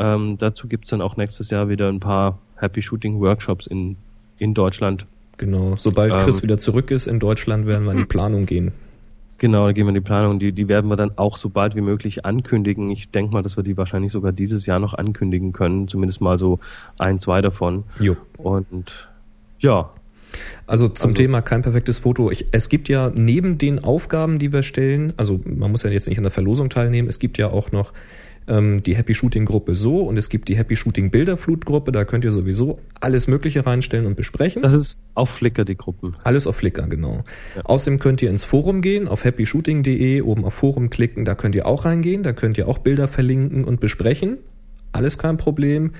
[0.00, 3.96] ähm, dazu gibt's dann auch nächstes Jahr wieder ein paar Happy Shooting Workshops in,
[4.38, 5.06] in Deutschland.
[5.36, 5.74] Genau.
[5.76, 8.72] Sobald Chris ähm, wieder zurück ist in Deutschland, werden wir in die Planung gehen.
[9.38, 10.38] Genau, da gehen wir in die Planung.
[10.38, 12.90] Die, die werden wir dann auch so bald wie möglich ankündigen.
[12.90, 15.88] Ich denke mal, dass wir die wahrscheinlich sogar dieses Jahr noch ankündigen können.
[15.88, 16.60] Zumindest mal so
[16.98, 17.84] ein, zwei davon.
[17.98, 18.16] Jo.
[18.36, 19.08] Und
[19.58, 19.90] ja.
[20.66, 22.30] Also zum also, Thema kein perfektes Foto.
[22.30, 26.06] Ich, es gibt ja neben den Aufgaben, die wir stellen, also man muss ja jetzt
[26.06, 27.92] nicht an der Verlosung teilnehmen, es gibt ja auch noch
[28.46, 32.04] ähm, die Happy Shooting Gruppe so und es gibt die Happy Shooting Bilderflut Gruppe, da
[32.04, 34.62] könnt ihr sowieso alles Mögliche reinstellen und besprechen.
[34.62, 36.16] Das ist auf Flickr die Gruppen.
[36.24, 37.22] Alles auf Flickr, genau.
[37.56, 37.62] Ja.
[37.64, 41.66] Außerdem könnt ihr ins Forum gehen, auf happyshooting.de, oben auf Forum klicken, da könnt ihr
[41.66, 44.38] auch reingehen, da könnt ihr auch Bilder verlinken und besprechen.
[44.92, 45.92] Alles kein Problem.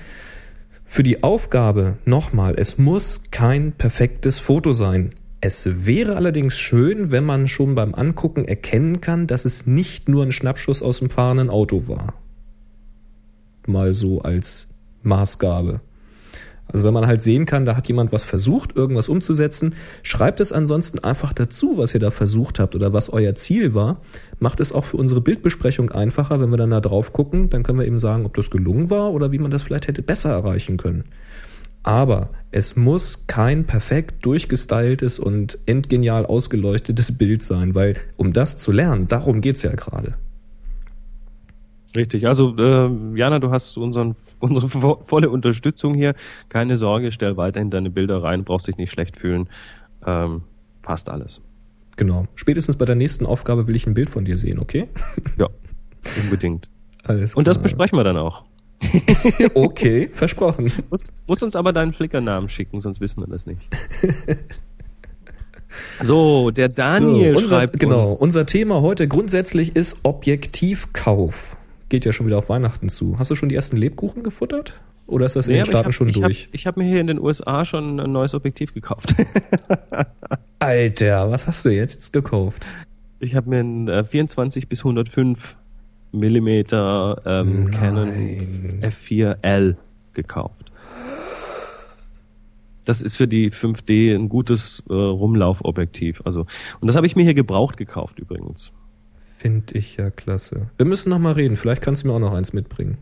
[0.83, 5.11] Für die Aufgabe nochmal, es muss kein perfektes Foto sein.
[5.39, 10.23] Es wäre allerdings schön, wenn man schon beim Angucken erkennen kann, dass es nicht nur
[10.23, 12.13] ein Schnappschuss aus dem fahrenden Auto war
[13.67, 14.67] mal so als
[15.03, 15.81] Maßgabe.
[16.71, 20.53] Also wenn man halt sehen kann, da hat jemand was versucht, irgendwas umzusetzen, schreibt es
[20.53, 24.01] ansonsten einfach dazu, was ihr da versucht habt oder was euer Ziel war.
[24.39, 27.79] Macht es auch für unsere Bildbesprechung einfacher, wenn wir dann da drauf gucken, dann können
[27.79, 30.77] wir eben sagen, ob das gelungen war oder wie man das vielleicht hätte besser erreichen
[30.77, 31.05] können.
[31.83, 38.71] Aber es muss kein perfekt durchgestyltes und endgenial ausgeleuchtetes Bild sein, weil um das zu
[38.71, 40.15] lernen, darum geht's ja gerade.
[41.95, 46.13] Richtig, also äh, Jana, du hast unseren, unsere volle Unterstützung hier.
[46.49, 49.49] Keine Sorge, stell weiterhin deine Bilder rein, brauchst dich nicht schlecht fühlen.
[50.05, 50.43] Ähm,
[50.81, 51.41] passt alles.
[51.97, 52.25] Genau.
[52.35, 54.87] Spätestens bei der nächsten Aufgabe will ich ein Bild von dir sehen, okay?
[55.37, 55.47] Ja,
[56.23, 56.69] unbedingt.
[57.03, 57.39] Alles klar.
[57.39, 58.43] Und das besprechen wir dann auch.
[59.53, 60.71] okay, versprochen.
[60.89, 63.61] Musst, musst uns aber deinen Flickernamen schicken, sonst wissen wir das nicht.
[66.03, 67.79] So, der Daniel so, unser, schreibt.
[67.79, 68.19] Genau, uns.
[68.19, 71.57] unser Thema heute grundsätzlich ist Objektivkauf
[71.91, 73.19] geht ja schon wieder auf Weihnachten zu.
[73.19, 74.79] Hast du schon die ersten Lebkuchen gefuttert?
[75.07, 76.45] Oder ist das nee, in den Staaten hab, schon ich durch?
[76.45, 79.13] Hab, ich habe mir hier in den USA schon ein neues Objektiv gekauft.
[80.59, 82.65] Alter, was hast du jetzt gekauft?
[83.19, 85.57] Ich habe mir ein äh, 24 bis 105
[86.13, 88.09] Millimeter ähm, Canon
[88.81, 89.75] F4L
[90.13, 90.71] gekauft.
[92.85, 96.21] Das ist für die 5D ein gutes äh, Rumlaufobjektiv.
[96.25, 96.45] Also
[96.79, 98.71] und das habe ich mir hier gebraucht gekauft übrigens.
[99.41, 100.67] Finde ich ja klasse.
[100.77, 101.55] Wir müssen noch mal reden.
[101.55, 102.99] Vielleicht kannst du mir auch noch eins mitbringen.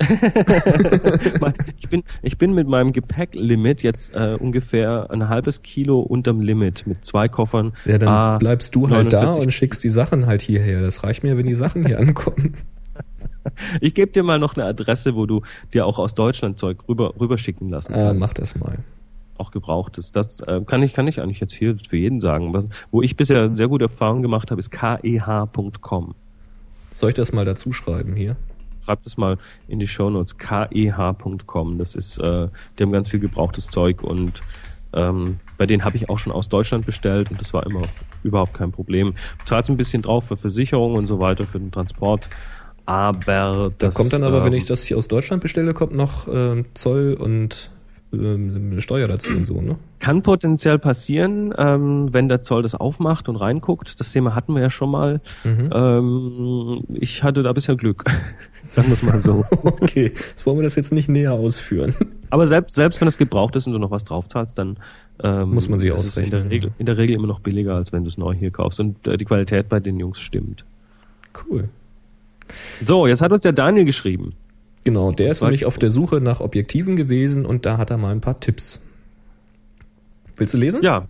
[1.76, 6.86] ich, bin, ich bin mit meinem Gepäcklimit jetzt äh, ungefähr ein halbes Kilo unterm Limit
[6.86, 7.74] mit zwei Koffern.
[7.84, 10.80] Ja, dann A, bleibst du halt da und schickst die Sachen halt hierher.
[10.80, 12.54] Das reicht mir, wenn die Sachen hier ankommen.
[13.82, 15.42] Ich gebe dir mal noch eine Adresse, wo du
[15.74, 18.10] dir auch aus Deutschland Zeug rüber, rüberschicken lassen kannst.
[18.10, 18.78] Äh, mach das mal
[19.38, 20.16] auch gebraucht ist.
[20.16, 22.54] Das äh, kann ich kann ich eigentlich jetzt hier für jeden sagen.
[22.54, 26.14] Was, wo ich bisher sehr gute Erfahrungen gemacht habe, ist keh.com.
[26.92, 28.36] Soll ich das mal dazu schreiben hier?
[28.84, 31.78] Schreibt es mal in die Shownotes keh.com.
[31.78, 34.42] Das ist, äh, die haben ganz viel gebrauchtes Zeug und
[34.92, 37.82] ähm, bei denen habe ich auch schon aus Deutschland bestellt und das war immer
[38.22, 39.14] überhaupt kein Problem.
[39.40, 42.28] Du zahlst ein bisschen drauf für Versicherung und so weiter, für den Transport.
[42.86, 43.94] Aber das.
[43.94, 46.64] Da kommt dann aber, ähm, wenn ich das hier aus Deutschland bestelle, kommt noch äh,
[46.74, 47.70] Zoll und
[48.12, 49.76] ähm, Steuer dazu und so, ne?
[49.98, 53.98] Kann potenziell passieren, ähm, wenn der Zoll das aufmacht und reinguckt.
[53.98, 55.20] Das Thema hatten wir ja schon mal.
[55.44, 55.70] Mhm.
[55.72, 58.04] Ähm, ich hatte da bisher Glück.
[58.68, 59.44] Sagen wir es mal so.
[59.62, 61.94] okay, jetzt wollen wir das jetzt nicht näher ausführen.
[62.30, 64.78] Aber selbst, selbst wenn es gebraucht ist und du noch was draufzahlst, dann
[65.22, 66.24] ähm, muss man sich ausrechnen.
[66.24, 68.50] In der, Regel, in der Regel immer noch billiger, als wenn du es neu hier
[68.50, 68.80] kaufst.
[68.80, 70.64] Und äh, die Qualität bei den Jungs stimmt.
[71.48, 71.68] Cool.
[72.84, 74.34] So, jetzt hat uns der Daniel geschrieben.
[74.84, 78.12] Genau, der ist nämlich auf der Suche nach Objektiven gewesen und da hat er mal
[78.12, 78.80] ein paar Tipps.
[80.36, 80.82] Willst du lesen?
[80.82, 81.06] Ja,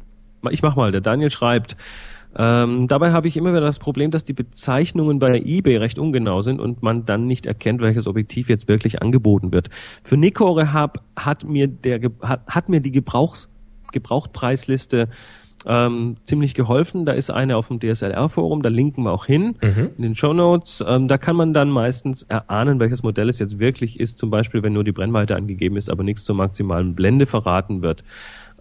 [0.51, 0.93] ich mach mal.
[0.93, 1.77] Der Daniel schreibt,
[2.37, 6.43] Ähm, dabei habe ich immer wieder das Problem, dass die Bezeichnungen bei eBay recht ungenau
[6.43, 9.71] sind und man dann nicht erkennt, welches Objektiv jetzt wirklich angeboten wird.
[10.03, 13.49] Für Nikkore Hub hat mir der hat, hat mir die Gebrauchs
[13.93, 15.09] Gebrauchtpreisliste
[15.67, 17.07] ähm, ziemlich geholfen.
[17.07, 19.91] Da ist eine auf dem DSLR-Forum, da linken wir auch hin mhm.
[19.97, 20.85] in den Show Notes.
[20.87, 24.19] Ähm, da kann man dann meistens erahnen, welches Modell es jetzt wirklich ist.
[24.19, 28.05] Zum Beispiel, wenn nur die Brennweite angegeben ist, aber nichts zur maximalen Blende verraten wird.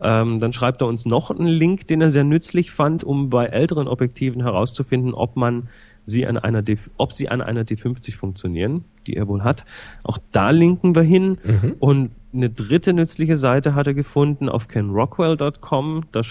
[0.01, 3.45] Ähm, dann schreibt er uns noch einen Link, den er sehr nützlich fand, um bei
[3.45, 5.69] älteren Objektiven herauszufinden, ob man
[6.05, 9.65] sie an einer D, ob sie an einer D50 funktionieren, die er wohl hat.
[10.03, 11.37] Auch da linken wir hin.
[11.43, 11.75] Mhm.
[11.79, 16.05] Und eine dritte nützliche Seite hat er gefunden auf kenrockwell.com.
[16.11, 16.21] Da,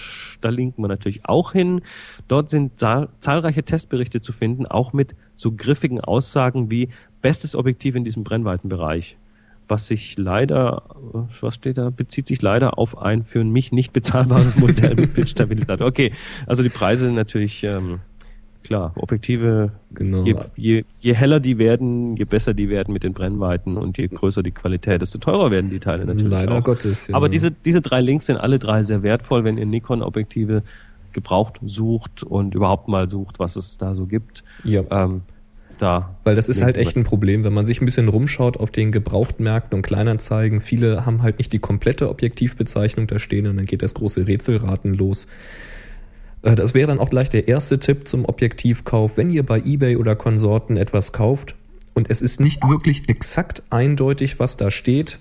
[0.41, 1.81] da linken wir natürlich auch hin.
[2.27, 6.89] Dort sind zahlreiche Testberichte zu finden, auch mit so griffigen Aussagen wie
[7.21, 9.17] bestes Objektiv in diesem Brennweitenbereich
[9.67, 10.83] was sich leider,
[11.41, 15.87] was steht da, bezieht sich leider auf ein für mich nicht bezahlbares Modell mit Bildstabilisator.
[15.87, 16.11] Okay,
[16.45, 17.99] also die Preise sind natürlich ähm,
[18.63, 20.23] klar, Objektive, genau.
[20.23, 24.07] je, je, je heller die werden, je besser die werden mit den Brennweiten und je
[24.07, 26.31] größer die Qualität, desto teurer werden die Teile natürlich.
[26.31, 26.63] Leider auch.
[26.63, 27.07] Gottes.
[27.07, 27.15] Ja.
[27.15, 30.63] Aber diese, diese drei Links sind alle drei sehr wertvoll, wenn ihr Nikon-Objektive
[31.11, 34.43] gebraucht sucht und überhaupt mal sucht, was es da so gibt.
[34.63, 34.83] Ja.
[34.89, 35.21] Ähm,
[35.77, 36.15] da.
[36.23, 38.91] Weil das ist halt echt ein Problem, wenn man sich ein bisschen rumschaut auf den
[38.91, 40.61] Gebrauchtmärkten und Kleinanzeigen.
[40.61, 44.93] Viele haben halt nicht die komplette Objektivbezeichnung da stehen und dann geht das große Rätselraten
[44.93, 45.27] los.
[46.43, 49.17] Äh, das wäre dann auch gleich der erste Tipp zum Objektivkauf.
[49.17, 51.55] Wenn ihr bei eBay oder Konsorten etwas kauft
[51.95, 55.17] und es ist nicht wirklich exakt eindeutig, was da steht,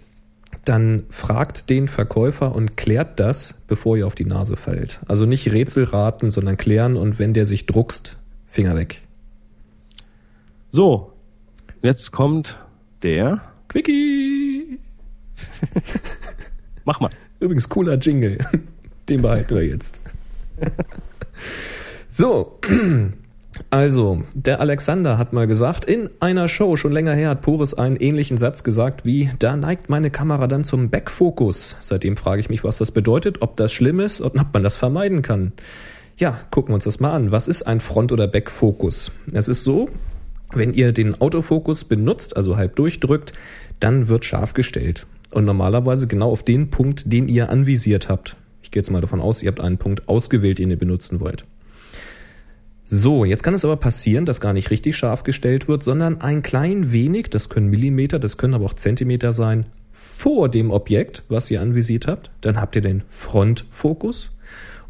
[0.64, 5.00] dann fragt den Verkäufer und klärt das, bevor ihr auf die Nase fällt.
[5.08, 9.00] Also nicht Rätselraten, sondern klären und wenn der sich druckst, Finger weg.
[10.68, 11.12] So,
[11.80, 12.60] jetzt kommt
[13.02, 14.78] der Quickie.
[16.84, 17.10] Mach mal.
[17.40, 18.38] Übrigens cooler Jingle.
[19.08, 20.00] Den behalten wir jetzt.
[22.08, 22.58] so,
[23.70, 27.96] also, der Alexander hat mal gesagt, in einer Show schon länger her hat Poris einen
[27.96, 31.76] ähnlichen Satz gesagt wie, da neigt meine Kamera dann zum Backfokus.
[31.80, 34.76] Seitdem frage ich mich, was das bedeutet, ob das schlimm ist und ob man das
[34.76, 35.52] vermeiden kann.
[36.16, 37.32] Ja, gucken wir uns das mal an.
[37.32, 39.10] Was ist ein Front- oder Backfokus?
[39.32, 39.88] Es ist so,
[40.52, 43.32] wenn ihr den Autofokus benutzt, also halb durchdrückt,
[43.80, 45.06] dann wird scharf gestellt.
[45.30, 48.36] Und normalerweise genau auf den Punkt, den ihr anvisiert habt.
[48.72, 51.44] Gehe jetzt mal davon aus, ihr habt einen Punkt ausgewählt, den ihr benutzen wollt.
[52.82, 56.42] So, jetzt kann es aber passieren, dass gar nicht richtig scharf gestellt wird, sondern ein
[56.42, 61.50] klein wenig, das können Millimeter, das können aber auch Zentimeter sein, vor dem Objekt, was
[61.50, 62.30] ihr anvisiert habt.
[62.40, 64.32] Dann habt ihr den Frontfokus.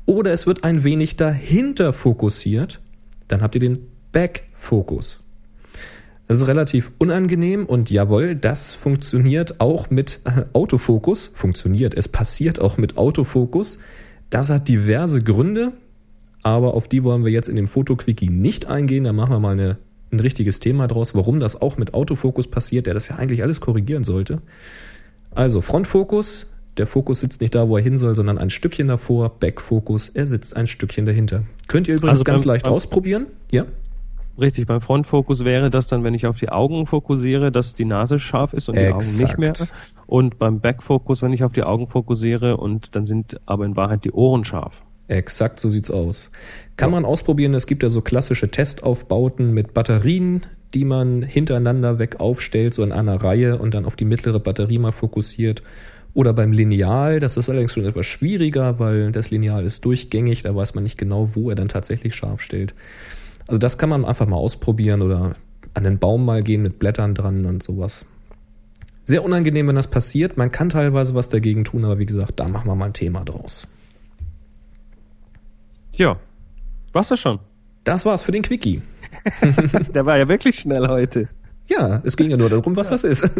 [0.07, 2.81] Oder es wird ein wenig dahinter fokussiert.
[3.29, 5.22] Dann habt ihr den Backfokus.
[6.33, 11.27] Das ist relativ unangenehm und jawohl, das funktioniert auch mit äh, Autofokus.
[11.27, 13.79] Funktioniert, es passiert auch mit Autofokus.
[14.31, 15.73] Das hat diverse Gründe,
[16.42, 19.05] aber auf die wollen wir jetzt in dem Fotoquickie nicht eingehen.
[19.05, 19.77] Da machen wir mal eine,
[20.11, 23.61] ein richtiges Thema draus, warum das auch mit Autofokus passiert, der das ja eigentlich alles
[23.61, 24.40] korrigieren sollte.
[25.33, 29.38] Also Frontfokus, der Fokus sitzt nicht da, wo er hin soll, sondern ein Stückchen davor.
[29.38, 31.42] Backfokus, er sitzt ein Stückchen dahinter.
[31.68, 33.27] Könnt ihr übrigens also ganz leicht ausprobieren.
[33.51, 33.66] Ja?
[34.38, 38.18] Richtig, beim Frontfokus wäre das dann, wenn ich auf die Augen fokussiere, dass die Nase
[38.18, 39.03] scharf ist und Exakt.
[39.03, 39.68] die Augen nicht mehr.
[40.07, 44.05] Und beim Backfokus, wenn ich auf die Augen fokussiere und dann sind aber in Wahrheit
[44.05, 44.85] die Ohren scharf.
[45.09, 46.31] Exakt, so sieht's aus.
[46.77, 46.97] Kann ja.
[46.97, 50.42] man ausprobieren, es gibt ja so klassische Testaufbauten mit Batterien,
[50.73, 54.79] die man hintereinander weg aufstellt, so in einer Reihe und dann auf die mittlere Batterie
[54.79, 55.62] mal fokussiert.
[56.14, 60.55] Oder beim Lineal, das ist allerdings schon etwas schwieriger, weil das Lineal ist durchgängig, da
[60.55, 62.75] weiß man nicht genau, wo er dann tatsächlich scharf stellt.
[63.53, 65.35] Also das kann man einfach mal ausprobieren oder
[65.75, 68.07] an den Baum mal gehen mit Blättern dran und sowas.
[69.05, 70.38] Sehr unangenehm, wenn das passiert.
[70.38, 73.25] Man kann teilweise was dagegen tun, aber wie gesagt, da machen wir mal ein Thema
[73.25, 73.69] draus.
[75.93, 76.17] Ja,
[76.95, 77.41] war's das schon?
[77.85, 78.81] Das war's für den Quickie.
[79.95, 81.29] Der war ja wirklich schnell heute.
[81.69, 82.95] Ja, es ging ja nur darum, was ja.
[82.95, 83.31] das ist.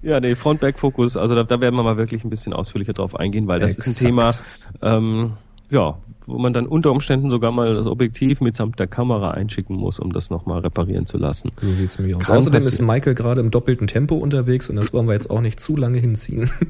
[0.00, 3.48] Ja, nee, Front-Back-Fokus, also da, da, werden wir mal wirklich ein bisschen ausführlicher drauf eingehen,
[3.48, 3.88] weil das Exakt.
[3.88, 4.34] ist ein Thema,
[4.80, 5.32] ähm,
[5.70, 9.98] ja, wo man dann unter Umständen sogar mal das Objektiv mitsamt der Kamera einschicken muss,
[9.98, 11.50] um das nochmal reparieren zu lassen.
[11.60, 12.24] So sieht's mir aus.
[12.24, 12.86] Kann Außerdem passieren.
[12.86, 15.76] ist Michael gerade im doppelten Tempo unterwegs und das wollen wir jetzt auch nicht zu
[15.76, 16.50] lange hinziehen.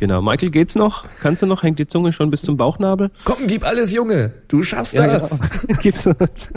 [0.00, 1.04] Genau, Michael, geht's noch?
[1.20, 1.64] Kannst du noch?
[1.64, 3.10] Hängt die Zunge schon bis zum Bauchnabel?
[3.24, 4.32] Komm, gib alles, Junge.
[4.46, 5.40] Du schaffst ja, das.
[5.40, 5.80] Genau.
[5.82, 6.52] Gib's uns.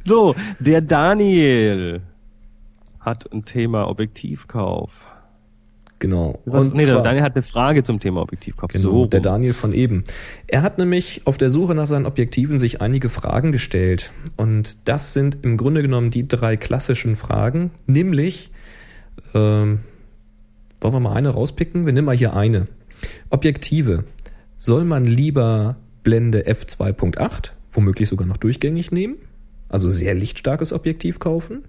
[0.00, 2.02] so, der Daniel
[3.00, 5.04] hat ein Thema Objektivkauf.
[6.00, 6.40] Genau.
[6.46, 8.72] Was, und nee, zwar, Daniel hat eine Frage zum Thema Objektivkauf.
[8.72, 10.02] Genau, so der Daniel von eben.
[10.46, 14.10] Er hat nämlich auf der Suche nach seinen Objektiven sich einige Fragen gestellt.
[14.36, 18.50] Und das sind im Grunde genommen die drei klassischen Fragen, nämlich,
[19.34, 19.80] ähm,
[20.80, 21.84] wollen wir mal eine rauspicken?
[21.84, 22.66] Wir nehmen mal hier eine.
[23.28, 24.04] Objektive.
[24.56, 29.16] Soll man lieber Blende f2.8, womöglich sogar noch durchgängig nehmen,
[29.68, 31.64] also sehr lichtstarkes Objektiv kaufen.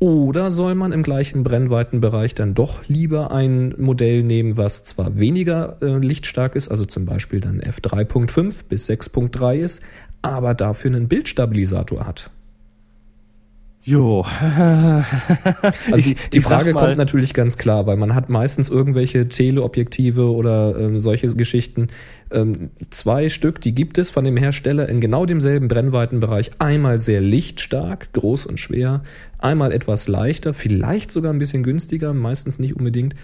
[0.00, 5.76] Oder soll man im gleichen Brennweitenbereich dann doch lieber ein Modell nehmen, was zwar weniger
[5.82, 9.82] äh, lichtstark ist, also zum Beispiel dann f3.5 bis 6.3 ist,
[10.22, 12.30] aber dafür einen Bildstabilisator hat?
[13.82, 14.24] Jo.
[15.90, 20.78] also die, die Frage kommt natürlich ganz klar, weil man hat meistens irgendwelche Teleobjektive oder
[20.78, 21.88] ähm, solche Geschichten.
[22.30, 26.50] Ähm, zwei Stück, die gibt es von dem Hersteller in genau demselben Brennweitenbereich.
[26.58, 29.02] Einmal sehr lichtstark, groß und schwer,
[29.38, 33.14] einmal etwas leichter, vielleicht sogar ein bisschen günstiger, meistens nicht unbedingt.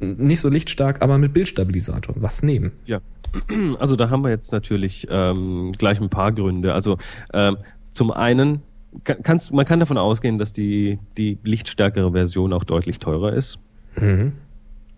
[0.00, 2.16] Nicht so lichtstark, aber mit Bildstabilisator.
[2.18, 2.72] Was nehmen?
[2.84, 3.00] Ja,
[3.78, 6.74] also da haben wir jetzt natürlich ähm, gleich ein paar Gründe.
[6.74, 6.98] Also
[7.32, 7.58] ähm,
[7.90, 8.62] zum einen
[9.04, 13.58] kannst, man kann davon ausgehen, dass die, die lichtstärkere Version auch deutlich teurer ist.
[13.96, 14.32] Mhm.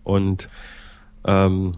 [0.02, 0.48] Und
[1.26, 1.76] ähm,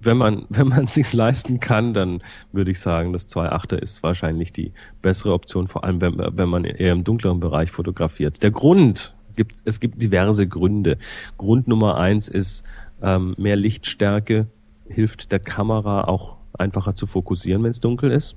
[0.00, 4.02] wenn man wenn man es sich leisten kann, dann würde ich sagen, das 2.8er ist
[4.02, 8.42] wahrscheinlich die bessere Option, vor allem wenn, wenn man eher im dunkleren Bereich fotografiert.
[8.42, 10.98] Der Grund gibt es gibt diverse Gründe.
[11.38, 12.64] Grund Nummer eins ist
[13.02, 14.46] ähm, mehr Lichtstärke
[14.88, 18.36] hilft der Kamera auch einfacher zu fokussieren, wenn es dunkel ist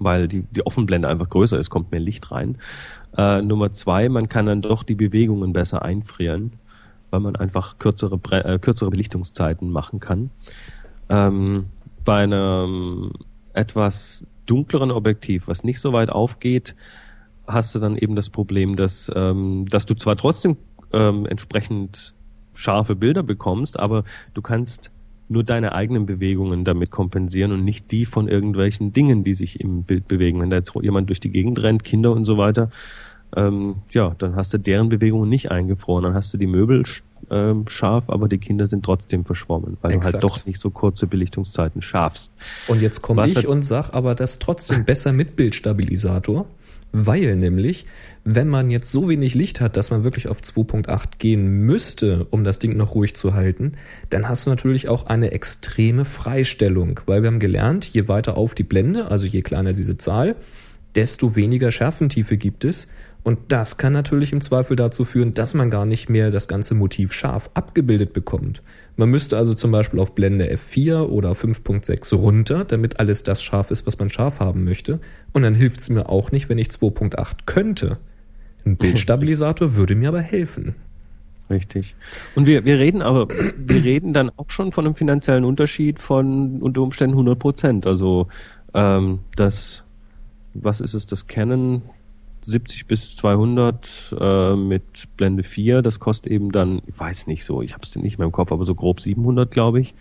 [0.00, 2.58] weil die, die Offenblende einfach größer ist, kommt mehr Licht rein.
[3.16, 6.52] Äh, Nummer zwei, man kann dann doch die Bewegungen besser einfrieren,
[7.14, 10.30] weil man einfach kürzere, äh, kürzere Belichtungszeiten machen kann.
[11.08, 11.66] Ähm,
[12.04, 13.12] bei einem
[13.52, 16.74] etwas dunkleren Objektiv, was nicht so weit aufgeht,
[17.46, 20.56] hast du dann eben das Problem, dass, ähm, dass du zwar trotzdem
[20.92, 22.14] ähm, entsprechend
[22.52, 24.02] scharfe Bilder bekommst, aber
[24.34, 24.90] du kannst
[25.28, 29.84] nur deine eigenen Bewegungen damit kompensieren und nicht die von irgendwelchen Dingen, die sich im
[29.84, 30.40] Bild bewegen.
[30.40, 32.70] Wenn da jetzt jemand durch die Gegend rennt, Kinder und so weiter,
[33.36, 36.04] ähm, ja, dann hast du deren Bewegungen nicht eingefroren.
[36.04, 36.84] Dann hast du die Möbel
[37.30, 40.14] ähm, scharf, aber die Kinder sind trotzdem verschwommen, weil Exakt.
[40.14, 42.32] du halt doch nicht so kurze Belichtungszeiten schaffst.
[42.68, 46.46] Und jetzt komme ich und sag aber das trotzdem besser mit Bildstabilisator,
[46.92, 47.86] weil nämlich
[48.24, 52.42] wenn man jetzt so wenig Licht hat, dass man wirklich auf 2.8 gehen müsste, um
[52.42, 53.72] das Ding noch ruhig zu halten,
[54.08, 58.54] dann hast du natürlich auch eine extreme Freistellung, weil wir haben gelernt, je weiter auf
[58.54, 60.36] die Blende, also je kleiner diese Zahl,
[60.94, 62.88] desto weniger Schärfentiefe gibt es.
[63.24, 66.74] Und das kann natürlich im Zweifel dazu führen, dass man gar nicht mehr das ganze
[66.74, 68.62] Motiv scharf abgebildet bekommt.
[68.96, 73.70] Man müsste also zum Beispiel auf Blende F4 oder 5.6 runter, damit alles das scharf
[73.70, 75.00] ist, was man scharf haben möchte.
[75.32, 77.96] Und dann hilft es mir auch nicht, wenn ich 2.8 könnte.
[78.66, 80.74] Ein Bildstabilisator würde mir aber helfen.
[81.48, 81.96] Richtig.
[82.34, 86.60] Und wir, wir reden aber, wir reden dann auch schon von einem finanziellen Unterschied von
[86.60, 87.86] unter Umständen 100 Prozent.
[87.86, 88.28] Also
[88.74, 89.82] ähm, das,
[90.52, 91.82] was ist es, das Canon
[92.44, 97.62] 70 bis 200 äh, mit Blende 4, das kostet eben dann, ich weiß nicht so,
[97.62, 99.94] ich habe es nicht mehr im Kopf, aber so grob 700, glaube ich.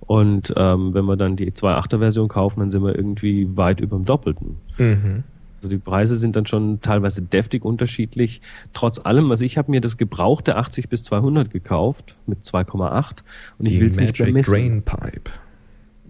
[0.00, 3.96] Und ähm, wenn wir dann die 2.8er Version kaufen, dann sind wir irgendwie weit über
[3.96, 4.56] dem Doppelten.
[4.78, 5.24] Mhm.
[5.56, 8.40] Also die Preise sind dann schon teilweise deftig unterschiedlich.
[8.72, 13.18] Trotz allem, also ich habe mir das gebrauchte 80 bis 200 gekauft mit 2,8
[13.58, 14.50] und die ich will es nicht mehr missen.
[14.50, 15.30] Drain Pipe.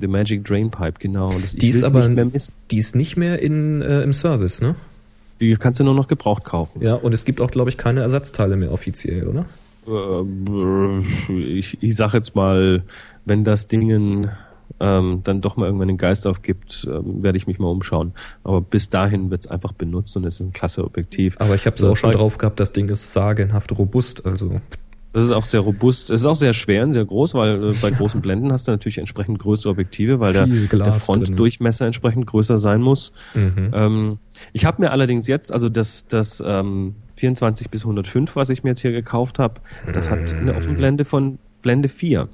[0.01, 1.33] The Magic Drain Pipe, genau.
[1.41, 4.77] Das, die ist aber die ist nicht mehr in, äh, im Service, ne?
[5.40, 6.83] Die kannst du nur noch gebraucht kaufen.
[6.83, 9.46] Ja, und es gibt auch, glaube ich, keine Ersatzteile mehr offiziell, oder?
[9.87, 12.83] Äh, ich, ich sag jetzt mal,
[13.24, 14.29] wenn das Ding
[14.79, 18.12] ähm, dann doch mal irgendwann den Geist aufgibt, ähm, werde ich mich mal umschauen.
[18.44, 21.37] Aber bis dahin wird es einfach benutzt und es ist ein klasse Objektiv.
[21.38, 24.61] Aber ich habe es auch schon drauf gehabt, das Ding ist sagenhaft robust, also.
[25.12, 26.11] Das ist auch sehr robust.
[26.11, 28.73] Es ist auch sehr schwer und sehr groß, weil äh, bei großen Blenden hast du
[28.73, 33.12] natürlich entsprechend größere Objektive, weil der, der, Frontdurchmesser entsprechend größer sein muss.
[33.35, 33.70] Mhm.
[33.73, 34.18] Ähm,
[34.53, 38.70] ich habe mir allerdings jetzt, also das, das ähm, 24 bis 105, was ich mir
[38.70, 39.61] jetzt hier gekauft habe,
[39.92, 42.29] das hat eine Offenblende von Blende 4.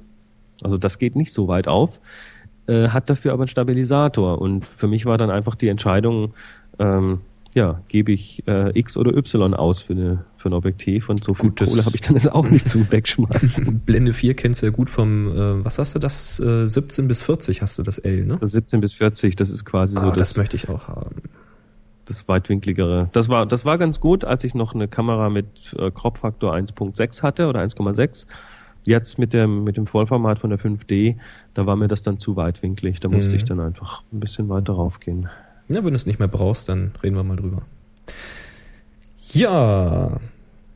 [0.61, 1.99] Also das geht nicht so weit auf,
[2.67, 4.39] äh, hat dafür aber einen Stabilisator.
[4.39, 6.33] Und für mich war dann einfach die Entscheidung,
[6.79, 7.21] ähm,
[7.53, 11.33] ja, gebe ich äh, X oder Y aus für, eine, für ein Objektiv und so
[11.33, 13.79] viel Kohle habe ich dann jetzt auch nicht zu wegschmeißen.
[13.79, 17.21] Blende 4 kennst du ja gut vom, äh, was hast du das, äh, 17 bis
[17.21, 18.37] 40 hast du das L, ne?
[18.39, 20.29] Das 17 bis 40, das ist quasi ah, so das.
[20.29, 21.15] Das möchte ich auch haben.
[22.05, 23.09] Das weitwinkligere.
[23.11, 27.21] Das war, das war ganz gut, als ich noch eine Kamera mit äh, Crop-Faktor 1.6
[27.23, 28.27] hatte oder 1,6
[28.87, 31.17] Jetzt mit dem, mit dem Vollformat von der 5D,
[31.53, 33.01] da war mir das dann zu weitwinklig.
[33.01, 33.35] Da musste mhm.
[33.35, 35.27] ich dann einfach ein bisschen weiter raufgehen.
[35.69, 37.63] Ja, wenn du es nicht mehr brauchst, dann reden wir mal drüber.
[39.33, 40.19] Ja.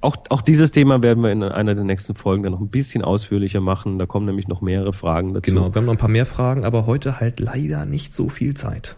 [0.02, 3.04] Auch, auch dieses Thema werden wir in einer der nächsten Folgen dann noch ein bisschen
[3.04, 4.00] ausführlicher machen.
[4.00, 5.52] Da kommen nämlich noch mehrere Fragen dazu.
[5.52, 8.56] Genau, wir haben noch ein paar mehr Fragen, aber heute halt leider nicht so viel
[8.56, 8.96] Zeit.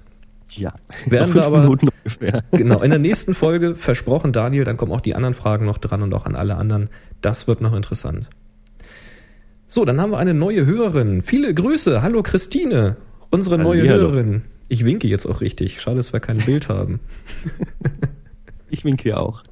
[0.52, 0.74] Ja,
[1.06, 1.78] werden wir aber
[2.52, 6.02] genau in der nächsten Folge versprochen, Daniel, dann kommen auch die anderen Fragen noch dran
[6.02, 6.90] und auch an alle anderen.
[7.22, 8.28] Das wird noch interessant.
[9.68, 11.22] So, dann haben wir eine neue Hörerin.
[11.22, 12.02] Viele Grüße.
[12.02, 12.96] Hallo Christine.
[13.30, 14.12] Unsere neue Hallihallo.
[14.12, 14.44] Hörerin.
[14.68, 15.82] Ich winke jetzt auch richtig.
[15.82, 17.00] Schade, dass wir kein Bild haben.
[18.70, 19.44] Ich winke hier auch.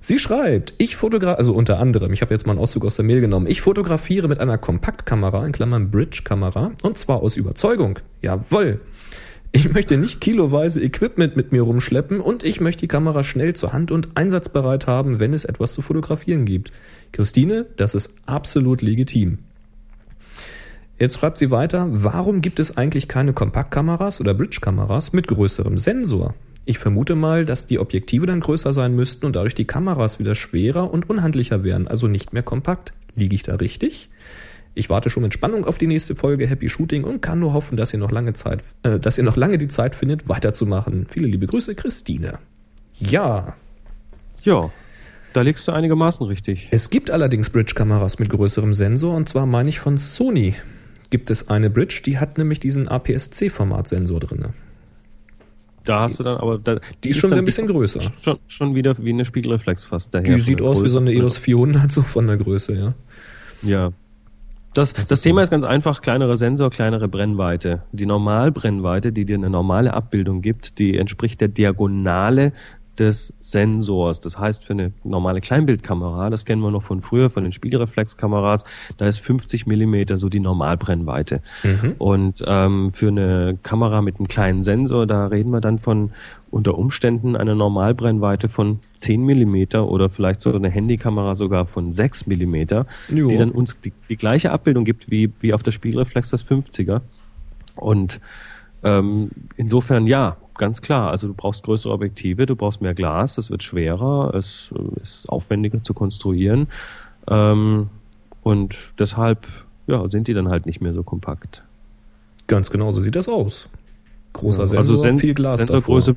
[0.00, 3.04] Sie schreibt, ich fotografiere, also unter anderem, ich habe jetzt mal einen Auszug aus der
[3.04, 7.98] Mail genommen, ich fotografiere mit einer Kompaktkamera, in Klammern Bridge-Kamera, und zwar aus Überzeugung.
[8.22, 8.80] Jawoll!
[9.50, 13.72] Ich möchte nicht kiloweise Equipment mit mir rumschleppen und ich möchte die Kamera schnell zur
[13.72, 16.70] Hand und einsatzbereit haben, wenn es etwas zu fotografieren gibt.
[17.12, 19.38] Christine, das ist absolut legitim.
[20.98, 26.34] Jetzt schreibt sie weiter, warum gibt es eigentlich keine Kompaktkameras oder Bridge-Kameras mit größerem Sensor?
[26.64, 30.34] Ich vermute mal, dass die Objektive dann größer sein müssten und dadurch die Kameras wieder
[30.34, 32.92] schwerer und unhandlicher wären, also nicht mehr kompakt.
[33.14, 34.10] Liege ich da richtig?
[34.74, 37.76] Ich warte schon mit Spannung auf die nächste Folge Happy Shooting und kann nur hoffen,
[37.76, 41.06] dass ihr noch lange Zeit, äh, dass ihr noch lange die Zeit findet, weiterzumachen.
[41.08, 42.38] Viele liebe Grüße, Christine.
[42.98, 43.54] Ja,
[44.42, 44.70] Ja,
[45.32, 46.68] da liegst du einigermaßen richtig.
[46.72, 50.54] es gibt allerdings Bridge-Kameras mit größerem Sensor und zwar meine ich von Sony.
[51.10, 54.46] Gibt es eine Bridge, die hat nämlich diesen APS-C-Format-Sensor drin.
[55.84, 56.58] Da hast du dann aber.
[56.58, 58.00] Da, Die ist schon wieder ein bisschen größer.
[58.20, 60.24] Schon, schon wieder wie eine Spiegelreflex fast daher.
[60.24, 61.12] Die sieht aus wie so eine.
[61.12, 62.94] EOS 400, so von der Größe, ja.
[63.62, 63.92] Ja.
[64.74, 65.44] Das, das, ist Thema so.
[65.44, 67.82] ist ganz einfach, kleinere Sensor, kleinere Brennweite.
[67.92, 72.52] Die Normalbrennweite, die dir eine normale Abbildung gibt, die entspricht der Diagonale
[72.98, 74.20] des Sensors.
[74.20, 78.64] Das heißt, für eine normale Kleinbildkamera, das kennen wir noch von früher, von den Spiegelreflexkameras,
[78.96, 81.40] da ist 50 Millimeter so die Normalbrennweite.
[81.62, 81.94] Mhm.
[81.98, 86.10] Und ähm, für eine Kamera mit einem kleinen Sensor, da reden wir dann von
[86.50, 92.26] unter Umständen einer Normalbrennweite von 10 Millimeter oder vielleicht so eine Handykamera sogar von 6
[92.26, 93.28] Millimeter, Jo.
[93.28, 97.02] die dann uns die, die gleiche Abbildung gibt wie, wie auf der Spiegelreflex das 50er.
[97.76, 98.20] Und
[98.82, 101.10] ähm, insofern ja, ganz klar.
[101.10, 105.28] Also du brauchst größere Objektive, du brauchst mehr Glas, es wird schwerer, es äh, ist
[105.28, 106.68] aufwendiger zu konstruieren.
[107.26, 107.88] Ähm,
[108.42, 109.46] und deshalb
[109.86, 111.64] ja, sind die dann halt nicht mehr so kompakt.
[112.46, 113.68] Ganz genau, so sieht das aus.
[114.34, 116.16] Großer Ja, Sensor, also Sen viel Glas Sensorgröße,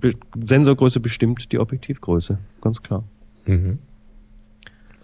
[0.00, 3.04] be Sensorgröße bestimmt die Objektivgröße, ganz klar.
[3.46, 3.78] Mhm.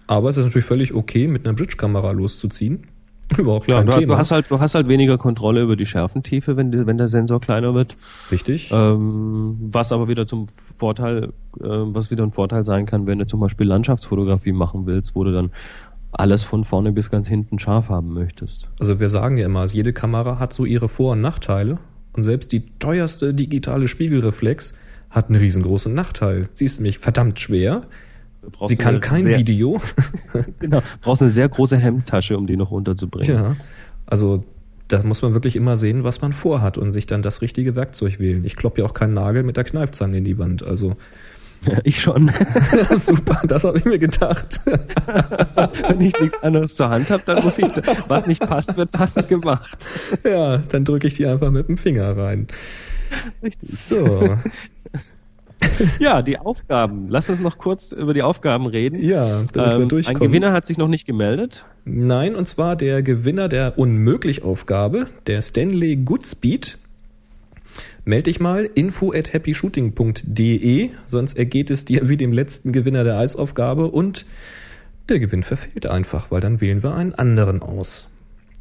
[0.07, 2.85] Aber es ist natürlich völlig okay, mit einer Bridge-Kamera loszuziehen.
[3.39, 4.15] Überhaupt Klar, kein du, Thema.
[4.15, 7.41] du hast halt, du hast halt weniger Kontrolle über die Schärfentiefe, wenn, wenn der Sensor
[7.41, 7.97] kleiner wird.
[8.31, 8.71] Richtig.
[8.73, 10.47] Ähm, was aber wieder zum
[10.77, 15.17] Vorteil, äh, was wieder ein Vorteil sein kann, wenn du zum Beispiel Landschaftsfotografie machen willst,
[15.17, 15.51] wo du dann
[16.13, 18.69] alles von vorne bis ganz hinten scharf haben möchtest.
[18.79, 21.79] Also wir sagen ja immer, also jede Kamera hat so ihre Vor- und Nachteile.
[22.13, 24.75] Und selbst die teuerste digitale Spiegelreflex
[25.11, 26.49] hat einen riesengroßen Nachteil.
[26.53, 27.83] Sie ist nämlich verdammt schwer.
[28.67, 29.81] Sie kann kein sehr, Video.
[30.59, 33.35] Genau, brauchst eine sehr große Hemdtasche, um die noch runterzubringen.
[33.35, 33.57] Ja.
[34.07, 34.45] Also
[34.89, 38.21] da muss man wirklich immer sehen, was man vorhat und sich dann das richtige Werkzeug
[38.21, 38.45] wählen.
[38.45, 40.63] Ich klopp ja auch keinen Nagel mit der Kneifzange in die Wand.
[40.63, 40.97] Also
[41.85, 42.31] Ich schon.
[42.97, 44.61] super, das habe ich mir gedacht.
[45.89, 47.69] Wenn ich nichts anderes zur Hand habe, dann muss ich,
[48.09, 49.87] was nicht passt, wird passend gemacht.
[50.25, 52.47] ja, dann drücke ich die einfach mit dem Finger rein.
[53.43, 53.69] Richtig.
[53.69, 54.37] So,
[55.99, 57.07] Ja, die Aufgaben.
[57.09, 58.99] Lass uns noch kurz über die Aufgaben reden.
[58.99, 60.21] ja, damit wir Ähm, ein durchkommen.
[60.21, 61.65] Gewinner hat sich noch nicht gemeldet.
[61.85, 66.79] Nein, und zwar der Gewinner der Unmöglich-Aufgabe, der Stanley Goodspeed.
[68.05, 73.19] Meld dich mal, info at happyshooting.de, sonst ergeht es dir wie dem letzten Gewinner der
[73.19, 74.25] Eisaufgabe und
[75.09, 78.09] der Gewinn verfehlt einfach, weil dann wählen wir einen anderen aus.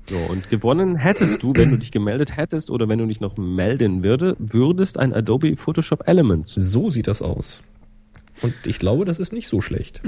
[0.10, 3.38] So, und gewonnen hättest du, wenn du dich gemeldet hättest oder wenn du dich noch
[3.38, 6.54] melden würde, würdest ein Adobe Photoshop Elements.
[6.54, 7.62] So sieht das aus.
[8.42, 10.02] Und ich glaube, das ist nicht so schlecht.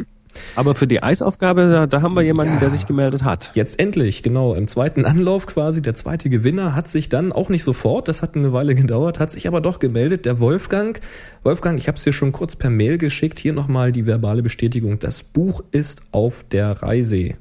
[0.55, 3.51] Aber für die Eisaufgabe, da, da haben wir jemanden, der sich gemeldet hat.
[3.55, 7.63] Jetzt endlich, genau, im zweiten Anlauf quasi, der zweite Gewinner hat sich dann auch nicht
[7.63, 10.99] sofort, das hat eine Weile gedauert, hat sich aber doch gemeldet, der Wolfgang.
[11.43, 14.99] Wolfgang, ich habe es dir schon kurz per Mail geschickt, hier nochmal die verbale Bestätigung,
[14.99, 17.35] das Buch ist auf der Reise.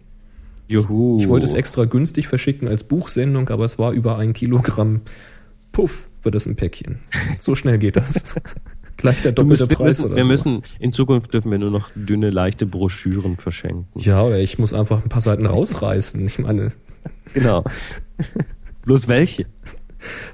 [0.69, 1.19] Juhu.
[1.21, 5.03] Ich wollte es extra günstig verschicken als Buchsendung, aber es war über ein Kilogramm.
[5.73, 6.99] Puff, wird es ein Päckchen.
[7.39, 8.25] So schnell geht das.
[8.97, 10.29] Gleich der doppelte wir Preis müssen, oder wir so.
[10.31, 13.87] müssen, in Zukunft dürfen wir nur noch dünne, leichte Broschüren verschenken.
[13.95, 16.25] Ja, oder ich muss einfach ein paar Seiten rausreißen.
[16.25, 16.73] Ich meine,
[17.35, 17.63] Genau.
[18.85, 19.47] Bloß welche?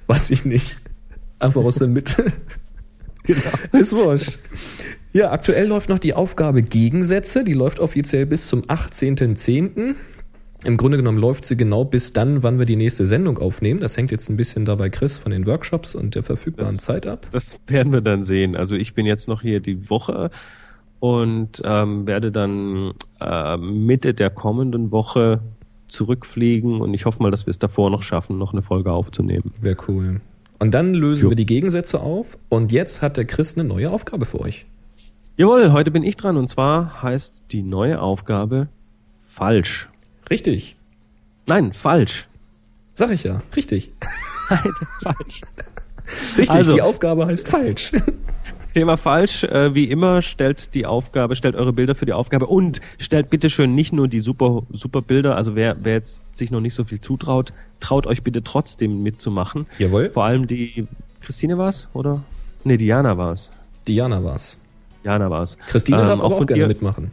[0.06, 0.76] weiß ich nicht.
[1.38, 2.24] Einfach aus der Mitte.
[3.24, 3.40] Genau.
[3.78, 4.40] Ist wurscht.
[5.12, 7.44] Ja, aktuell läuft noch die Aufgabe Gegensätze.
[7.44, 9.94] Die läuft offiziell bis zum 18.10.
[10.64, 13.80] Im Grunde genommen läuft sie genau bis dann, wann wir die nächste Sendung aufnehmen.
[13.80, 17.06] Das hängt jetzt ein bisschen dabei Chris von den Workshops und der verfügbaren Das- Zeit
[17.06, 17.26] ab.
[17.32, 18.54] Das werden wir dann sehen.
[18.54, 20.30] Also ich bin jetzt noch hier die Woche
[21.00, 25.40] und ähm, werde dann äh, Mitte der kommenden Woche
[25.88, 29.52] zurückfliegen und ich hoffe mal, dass wir es davor noch schaffen, noch eine Folge aufzunehmen.
[29.60, 30.20] Wäre cool.
[30.58, 31.30] Und dann lösen Jo.
[31.30, 32.38] wir die Gegensätze auf.
[32.48, 34.64] Und jetzt hat der Chris eine neue Aufgabe für euch.
[35.36, 38.68] Jawohl, heute bin ich dran und zwar heißt die neue Aufgabe
[39.18, 39.88] falsch.
[40.30, 40.76] Richtig.
[41.46, 42.28] Nein, falsch.
[42.94, 43.42] Sag ich ja.
[43.56, 43.92] Richtig.
[44.50, 44.60] Nein,
[45.02, 45.40] falsch.
[46.36, 47.92] Richtig, Also- die Aufgabe heißt falsch.
[48.74, 49.44] Thema falsch.
[49.44, 53.50] Äh, wie immer stellt die Aufgabe, stellt eure Bilder für die Aufgabe und stellt bitte
[53.50, 55.36] schön nicht nur die super super Bilder.
[55.36, 59.66] Also wer wer jetzt sich noch nicht so viel zutraut, traut euch bitte trotzdem mitzumachen.
[59.78, 60.10] Jawohl.
[60.10, 60.86] Vor allem die
[61.20, 62.22] Christine war's oder?
[62.64, 63.50] Nee, Diana war's.
[63.86, 64.56] Diana war's.
[65.04, 65.58] Jana war's.
[65.66, 67.10] Christine Ähm, darf auch von gerne dir- mitmachen.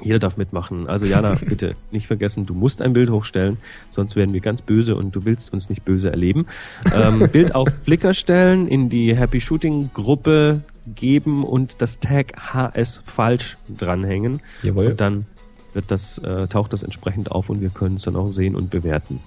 [0.00, 0.88] Jeder darf mitmachen.
[0.88, 3.58] Also Jana, bitte nicht vergessen, du musst ein Bild hochstellen,
[3.90, 6.46] sonst werden wir ganz böse und du willst uns nicht böse erleben.
[6.94, 13.02] Ähm, Bild auf Flickr stellen, in die Happy Shooting Gruppe geben und das Tag HS
[13.04, 14.40] falsch dranhängen.
[14.62, 14.88] Jawohl.
[14.88, 15.26] Und dann
[15.74, 18.70] wird das, äh, taucht das entsprechend auf und wir können es dann auch sehen und
[18.70, 19.20] bewerten.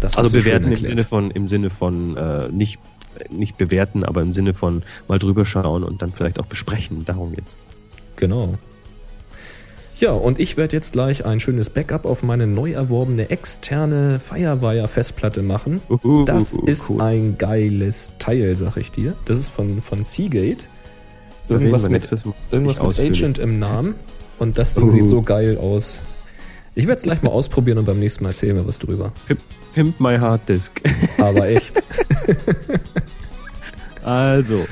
[0.00, 0.84] Das Also bewerten im.
[0.84, 2.78] Sinne von, im Sinne von äh, nicht,
[3.30, 7.04] nicht bewerten, aber im Sinne von mal drüber schauen und dann vielleicht auch besprechen.
[7.04, 7.56] Darum jetzt.
[8.16, 8.54] Genau.
[9.98, 15.42] Ja, und ich werde jetzt gleich ein schönes Backup auf meine neu erworbene externe Firewire-Festplatte
[15.42, 15.80] machen.
[15.88, 17.00] Uhu, Das ist cool.
[17.00, 19.14] ein geiles Teil, sag ich dir.
[19.24, 20.64] Das ist von, von Seagate.
[21.48, 22.10] Irgendwas mit,
[22.50, 23.00] irgendwas mit.
[23.00, 23.94] Agent im Namen.
[24.38, 24.90] Und das Ding Uhu.
[24.90, 26.00] sieht so geil aus.
[26.74, 29.12] Ich werde es gleich mal ausprobieren und beim nächsten Mal erzählen wir was drüber.
[29.26, 29.40] Pimp,
[29.72, 30.82] Pimp My Hard Disk.
[31.18, 31.82] Aber echt.
[34.04, 34.66] Also,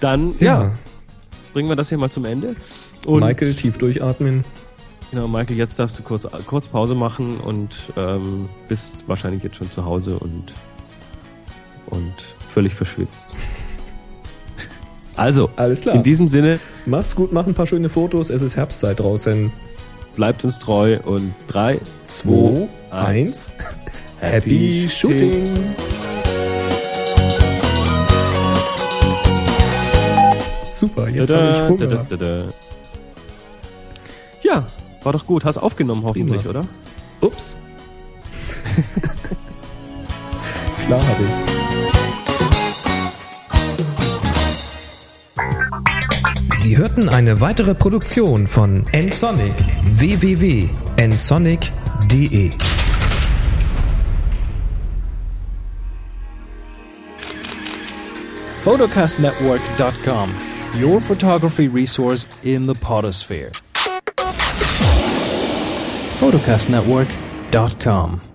[0.00, 0.72] dann ja.
[1.52, 2.56] bringen wir das hier mal zum Ende.
[3.06, 4.44] Und Michael, tief durchatmen.
[5.14, 9.70] Genau, Michael, jetzt darfst du kurz, kurz Pause machen und ähm, bist wahrscheinlich jetzt schon
[9.70, 10.52] zu Hause und,
[11.86, 12.12] und
[12.52, 13.28] völlig verschwitzt.
[15.16, 15.94] Also, Alles klar.
[15.94, 18.30] in diesem Sinne, Macht's gut, macht ein paar schöne Fotos.
[18.30, 19.52] Es ist Herbstzeit draußen.
[20.16, 23.52] bleibt uns treu und 3, 2, 1.
[24.18, 25.54] Happy Shooting!
[30.72, 32.48] Super, jetzt habe ich Hunger.
[34.42, 34.66] Ja,
[35.04, 35.44] war doch gut.
[35.44, 36.60] Hast aufgenommen hoffentlich, Prima.
[36.60, 36.68] oder?
[37.20, 37.56] Ups.
[40.86, 41.30] Klar habe ich.
[46.58, 49.52] Sie hörten eine weitere Produktion von nsonic
[49.84, 52.52] www.nsonic.de
[58.62, 60.34] photocastnetwork.com,
[60.74, 63.50] your photography resource in the potosphere.
[66.20, 68.33] photocastnetwork.com